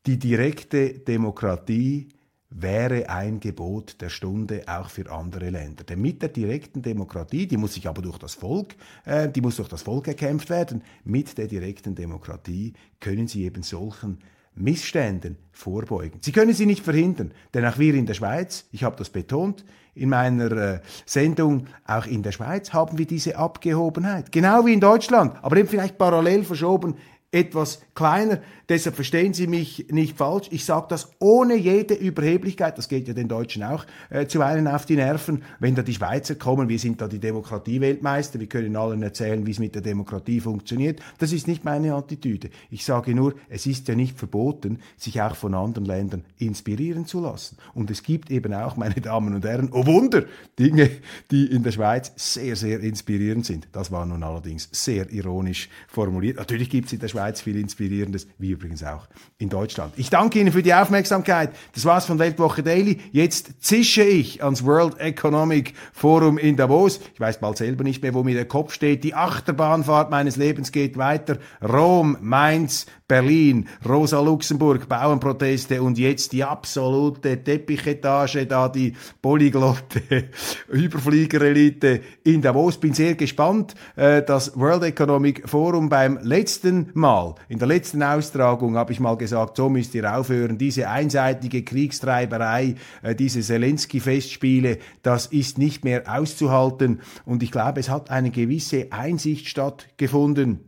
Die 0.07 0.17
direkte 0.17 0.99
Demokratie 0.99 2.07
wäre 2.49 3.09
ein 3.09 3.41
Gebot 3.41 3.99
der 3.99 4.07
Stunde 4.07 4.63
auch 4.65 4.89
für 4.89 5.11
andere 5.11 5.49
Länder. 5.49 5.83
Denn 5.83 5.99
mit 5.99 6.21
der 6.21 6.29
direkten 6.29 6.81
Demokratie, 6.81 7.45
die 7.45 7.57
muss 7.57 7.73
sich 7.73 7.89
aber 7.89 8.01
durch 8.01 8.17
das 8.17 8.33
Volk, 8.33 8.75
äh, 9.03 9.27
die 9.27 9.41
muss 9.41 9.57
durch 9.57 9.67
das 9.67 9.81
Volk 9.81 10.07
erkämpft 10.07 10.49
werden, 10.49 10.81
mit 11.03 11.37
der 11.37 11.47
direkten 11.47 11.93
Demokratie 11.93 12.71
können 13.01 13.27
sie 13.27 13.43
eben 13.43 13.63
solchen 13.63 14.19
Missständen 14.55 15.35
vorbeugen. 15.51 16.19
Sie 16.21 16.31
können 16.31 16.53
sie 16.53 16.65
nicht 16.65 16.85
verhindern, 16.85 17.33
denn 17.53 17.65
auch 17.65 17.77
wir 17.77 17.93
in 17.93 18.05
der 18.05 18.13
Schweiz, 18.13 18.65
ich 18.71 18.85
habe 18.85 18.95
das 18.95 19.09
betont 19.09 19.65
in 19.93 20.07
meiner 20.07 20.51
äh, 20.51 20.79
Sendung, 21.05 21.67
auch 21.85 22.05
in 22.05 22.23
der 22.23 22.31
Schweiz 22.31 22.71
haben 22.71 22.97
wir 22.97 23.07
diese 23.07 23.35
Abgehobenheit, 23.35 24.31
genau 24.31 24.65
wie 24.65 24.73
in 24.73 24.79
Deutschland, 24.79 25.35
aber 25.43 25.57
eben 25.57 25.67
vielleicht 25.67 25.97
parallel 25.97 26.45
verschoben 26.45 26.95
etwas 27.31 27.81
kleiner. 27.93 28.39
Deshalb 28.69 28.95
verstehen 28.95 29.33
Sie 29.33 29.47
mich 29.47 29.87
nicht 29.91 30.17
falsch. 30.17 30.47
Ich 30.51 30.65
sage 30.65 30.87
das 30.89 31.09
ohne 31.19 31.55
jede 31.55 31.93
Überheblichkeit. 31.93 32.77
Das 32.77 32.89
geht 32.89 33.07
ja 33.07 33.13
den 33.13 33.27
Deutschen 33.27 33.63
auch 33.63 33.85
äh, 34.09 34.27
zuweilen 34.27 34.67
auf 34.67 34.85
die 34.85 34.95
Nerven. 34.95 35.43
Wenn 35.59 35.75
da 35.75 35.83
die 35.83 35.93
Schweizer 35.93 36.35
kommen, 36.35 36.67
wir 36.67 36.79
sind 36.79 37.01
da 37.01 37.07
die 37.07 37.19
Demokratie-Weltmeister, 37.19 38.39
wir 38.39 38.47
können 38.47 38.75
allen 38.75 39.03
erzählen, 39.03 39.45
wie 39.45 39.51
es 39.51 39.59
mit 39.59 39.75
der 39.75 39.81
Demokratie 39.81 40.39
funktioniert. 40.39 41.01
Das 41.17 41.31
ist 41.31 41.47
nicht 41.47 41.65
meine 41.65 41.93
Attitüde. 41.93 42.49
Ich 42.69 42.85
sage 42.85 43.13
nur, 43.13 43.35
es 43.49 43.65
ist 43.65 43.87
ja 43.87 43.95
nicht 43.95 44.17
verboten, 44.17 44.79
sich 44.97 45.21
auch 45.21 45.35
von 45.35 45.53
anderen 45.53 45.85
Ländern 45.85 46.23
inspirieren 46.37 47.05
zu 47.05 47.21
lassen. 47.21 47.57
Und 47.73 47.89
es 47.91 48.03
gibt 48.03 48.31
eben 48.31 48.53
auch, 48.53 48.75
meine 48.77 48.95
Damen 48.95 49.33
und 49.33 49.45
Herren, 49.45 49.69
oh 49.71 49.85
Wunder, 49.85 50.25
Dinge, 50.59 50.89
die 51.31 51.45
in 51.45 51.63
der 51.63 51.71
Schweiz 51.71 52.11
sehr, 52.15 52.55
sehr 52.55 52.81
inspirierend 52.81 53.45
sind. 53.45 53.67
Das 53.71 53.91
war 53.91 54.05
nun 54.05 54.23
allerdings 54.23 54.69
sehr 54.71 55.09
ironisch 55.11 55.69
formuliert. 55.87 56.37
Natürlich 56.37 56.69
gibt 56.69 56.87
es 56.87 56.93
in 56.93 56.99
der 56.99 57.07
Schweiz 57.07 57.16
viel 57.41 57.57
Inspirierendes, 57.57 58.27
wie 58.37 58.51
übrigens 58.51 58.83
auch 58.83 59.07
in 59.37 59.49
Deutschland. 59.49 59.93
Ich 59.97 60.09
danke 60.09 60.39
Ihnen 60.39 60.51
für 60.51 60.63
die 60.63 60.73
Aufmerksamkeit. 60.73 61.51
Das 61.73 61.85
war's 61.85 62.05
von 62.05 62.19
Weltwoche 62.19 62.63
Daily. 62.63 62.99
Jetzt 63.11 63.63
zische 63.63 64.03
ich 64.03 64.43
ans 64.43 64.63
World 64.63 64.99
Economic 64.99 65.73
Forum 65.93 66.37
in 66.37 66.55
Davos. 66.55 66.99
Ich 67.13 67.19
weiß 67.19 67.39
bald 67.39 67.57
selber 67.57 67.83
nicht 67.83 68.01
mehr, 68.01 68.13
wo 68.13 68.23
mir 68.23 68.35
der 68.35 68.47
Kopf 68.47 68.73
steht. 68.73 69.03
Die 69.03 69.13
Achterbahnfahrt 69.13 70.09
meines 70.09 70.35
Lebens 70.35 70.71
geht 70.71 70.97
weiter. 70.97 71.37
Rom, 71.61 72.17
Mainz, 72.21 72.85
Berlin, 73.07 73.69
Rosa 73.87 74.19
Luxemburg, 74.19 74.89
Bauernproteste 74.89 75.81
und 75.81 75.97
jetzt 75.97 76.33
die 76.33 76.43
absolute 76.43 77.41
Teppichetage, 77.41 78.45
da 78.45 78.67
die 78.67 78.97
polyglotte 79.21 80.25
Überfliegerelite 80.67 82.01
in 82.25 82.41
Davos. 82.41 82.77
Bin 82.77 82.93
sehr 82.93 83.15
gespannt. 83.15 83.75
Äh, 83.95 84.23
das 84.23 84.59
World 84.59 84.83
Economic 84.83 85.47
Forum 85.47 85.87
beim 85.87 86.19
letzten 86.21 86.89
Mal, 86.95 87.35
in 87.47 87.59
der 87.59 87.69
letzten 87.69 88.03
Austragung 88.03 88.75
habe 88.75 88.91
ich 88.91 88.99
mal 88.99 89.15
gesagt, 89.15 89.55
so 89.55 89.69
müsst 89.69 89.95
ihr 89.95 90.13
aufhören. 90.13 90.57
Diese 90.57 90.89
einseitige 90.89 91.63
Kriegstreiberei, 91.63 92.75
äh, 93.03 93.15
diese 93.15 93.39
Zelensky-Festspiele, 93.39 94.79
das 95.01 95.27
ist 95.27 95.57
nicht 95.57 95.85
mehr 95.85 96.03
auszuhalten. 96.13 96.99
Und 97.23 97.41
ich 97.41 97.51
glaube, 97.51 97.79
es 97.79 97.87
hat 97.87 98.11
eine 98.11 98.31
gewisse 98.31 98.91
Einsicht 98.91 99.47
stattgefunden 99.47 100.66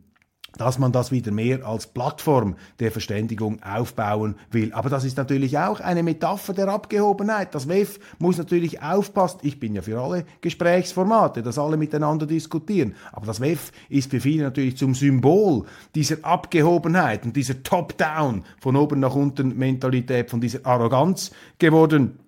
dass 0.58 0.80
man 0.80 0.92
das 0.92 1.12
wieder 1.12 1.32
mehr 1.32 1.66
als 1.66 1.88
Plattform 1.88 2.56
der 2.80 2.92
Verständigung 2.92 3.62
aufbauen 3.64 4.36
will. 4.52 4.74
Aber 4.74 4.90
das 4.90 5.04
ist 5.04 5.18
natürlich 5.18 5.58
auch 5.58 5.80
eine 5.80 6.04
Metapher 6.04 6.54
der 6.54 6.68
Abgehobenheit. 6.68 7.54
Das 7.56 7.68
WEF 7.68 8.00
muss 8.20 8.38
natürlich 8.38 8.82
aufpassen. 8.82 9.40
Ich 9.44 9.60
bin 9.60 9.76
ja 9.76 9.82
für 9.82 10.00
alle 10.00 10.26
Gesprächsformate, 10.42 11.44
dass 11.44 11.58
alle 11.58 11.78
miteinander 11.78 12.26
diskutieren. 12.26 12.96
Aber 13.12 13.26
das 13.26 13.40
WEF 13.40 13.72
ist 13.90 14.12
für 14.12 14.20
viele 14.20 14.44
natürlich 14.44 14.78
zum 14.78 14.96
Symbol 14.96 15.66
dieser 15.96 16.18
Abgehobenheit 16.24 17.26
und 17.26 17.36
dieser 17.36 17.64
Top-Down 17.64 18.44
von 18.60 18.76
oben 18.76 19.00
nach 19.00 19.16
unten 19.16 19.58
Mentalität, 19.58 20.30
von 20.30 20.42
dieser 20.42 20.66
Arroganz 20.66 21.32
geworden. 21.58 22.20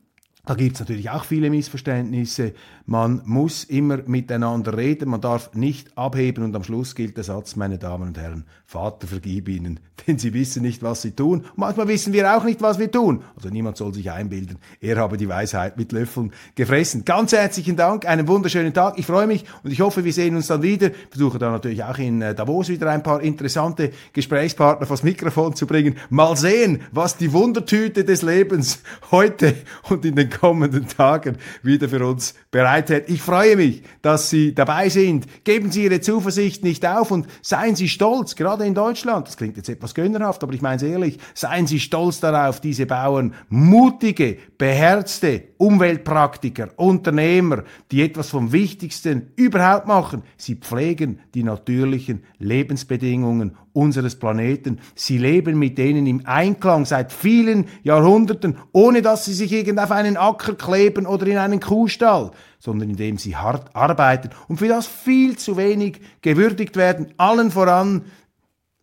Da 0.44 0.56
gibt 0.56 0.74
es 0.74 0.80
natürlich 0.80 1.12
auch 1.12 1.24
viele 1.24 1.52
Missverständnisse. 1.52 2.54
Man 2.88 3.22
muss 3.26 3.64
immer 3.64 4.00
miteinander 4.08 4.76
reden, 4.76 5.10
man 5.10 5.22
darf 5.22 5.54
nicht 5.54 5.96
abheben 5.96 6.44
und 6.44 6.56
am 6.56 6.64
Schluss 6.64 6.96
gilt 6.96 7.16
der 7.16 7.24
Satz, 7.24 7.56
meine 7.56 7.78
Damen 7.78 8.08
und 8.08 8.18
Herren, 8.18 8.46
Vater 8.66 9.06
vergib 9.06 9.48
ihnen, 9.50 9.80
denn 10.08 10.18
sie 10.18 10.34
wissen 10.34 10.64
nicht, 10.64 10.82
was 10.82 11.04
sie 11.04 11.12
tun. 11.12 11.46
manchmal 11.56 11.88
wissen 11.88 12.12
wir 12.12 12.36
auch 12.36 12.44
nicht, 12.44 12.60
was 12.60 12.80
wir 12.80 12.90
tun. 12.90 13.24
Also 13.36 13.50
niemand 13.50 13.78
soll 13.78 13.94
sich 13.94 14.10
einbilden, 14.10 14.58
er 14.80 14.98
habe 14.98 15.18
die 15.18 15.30
Weisheit 15.30 15.78
mit 15.78 15.92
Löffeln 15.92 16.32
gefressen. 16.56 17.06
Ganz 17.06 17.34
herzlichen 17.34 17.76
Dank, 17.76 18.08
einen 18.08 18.28
wunderschönen 18.28 18.74
Tag. 18.74 18.98
Ich 18.98 19.06
freue 19.06 19.28
mich 19.28 19.46
und 19.62 19.72
ich 19.72 19.82
hoffe, 19.82 20.04
wir 20.04 20.14
sehen 20.14 20.36
uns 20.36 20.48
dann 20.48 20.64
wieder. 20.64 20.88
Ich 20.88 21.10
versuche 21.12 21.38
dann 21.38 21.52
natürlich 21.52 21.84
auch 21.84 22.00
in 22.00 22.20
äh, 22.24 22.34
Davos 22.34 22.70
wieder 22.70 22.90
ein 22.90 23.04
paar 23.04 23.22
interessante 23.22 23.92
Gesprächspartner 24.12 24.88
vors 24.88 25.04
Mikrofon 25.04 25.56
zu 25.56 25.68
bringen. 25.68 25.98
Mal 26.10 26.36
sehen, 26.36 26.82
was 26.92 27.16
die 27.16 27.32
Wundertüte 27.32 28.04
des 28.04 28.24
Lebens 28.24 28.82
heute 29.12 29.56
und 29.88 30.04
in 30.04 30.16
den 30.16 30.31
kommenden 30.32 30.88
Tagen 30.88 31.38
wieder 31.62 31.88
für 31.88 32.06
uns 32.06 32.34
bereithält. 32.50 33.10
Ich 33.10 33.22
freue 33.22 33.56
mich, 33.56 33.84
dass 34.02 34.30
Sie 34.30 34.56
dabei 34.56 34.90
sind. 34.90 35.28
Geben 35.44 35.72
Sie 35.72 35.84
Ihre 35.84 36.02
Zuversicht 36.02 36.64
nicht 36.64 36.86
auf 36.86 37.12
und 37.12 37.28
seien 37.42 37.76
Sie 37.76 37.88
stolz, 37.88 38.36
gerade 38.36 38.66
in 38.66 38.74
Deutschland. 38.74 39.28
Das 39.28 39.38
klingt 39.38 39.58
jetzt 39.58 39.70
etwas 39.70 39.94
gönnerhaft, 39.94 40.44
aber 40.44 40.54
ich 40.54 40.62
meine 40.62 40.78
es 40.78 40.84
ehrlich. 40.84 41.20
Seien 41.34 41.68
Sie 41.68 41.80
stolz 41.80 42.20
darauf, 42.20 42.60
diese 42.60 42.86
Bauern, 42.86 43.36
mutige, 43.50 44.38
beherzte 44.58 45.44
Umweltpraktiker, 45.58 46.70
Unternehmer, 46.78 47.64
die 47.92 48.02
etwas 48.02 48.30
vom 48.30 48.52
Wichtigsten 48.52 49.32
überhaupt 49.36 49.88
machen. 49.88 50.24
Sie 50.38 50.56
pflegen 50.56 51.20
die 51.36 51.44
natürlichen 51.44 52.24
Lebensbedingungen 52.40 53.56
unseres 53.74 54.18
Planeten. 54.18 54.80
Sie 54.96 55.18
leben 55.18 55.58
mit 55.58 55.78
denen 55.78 56.08
im 56.08 56.26
Einklang 56.26 56.86
seit 56.86 57.12
vielen 57.12 57.66
Jahrhunderten, 57.84 58.58
ohne 58.72 59.02
dass 59.02 59.26
sie 59.26 59.34
sich 59.34 59.52
irgend 59.52 59.80
auf 59.80 59.92
einen 59.92 60.18
Acker 60.18 60.56
kleben 60.56 61.06
oder 61.06 61.28
in 61.28 61.38
einen 61.38 61.60
Kuhstall, 61.60 62.32
sondern 62.60 62.90
indem 62.90 63.18
sie 63.18 63.36
hart 63.36 63.76
arbeiten 63.76 64.30
und 64.48 64.58
für 64.58 64.68
das 64.68 64.88
viel 64.88 65.38
zu 65.38 65.58
wenig 65.58 66.02
gewürdigt 66.22 66.76
werden. 66.76 67.14
Allen 67.18 67.52
voran 67.52 68.04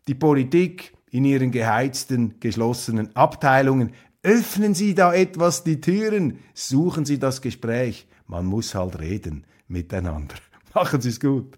die 0.07 0.15
Politik 0.15 0.93
in 1.11 1.25
ihren 1.25 1.51
geheizten, 1.51 2.35
geschlossenen 2.39 3.15
Abteilungen 3.15 3.93
Öffnen 4.21 4.73
Sie 4.73 4.95
da 4.95 5.13
etwas 5.13 5.63
die 5.63 5.79
Türen, 5.79 6.39
suchen 6.53 7.05
Sie 7.05 7.19
das 7.19 7.41
Gespräch. 7.41 8.05
Man 8.27 8.45
muss 8.45 8.75
halt 8.75 8.99
reden 8.99 9.45
miteinander. 9.67 10.35
Machen 10.73 10.99
Sie 10.99 11.09
es 11.09 11.21
gut. 11.21 11.57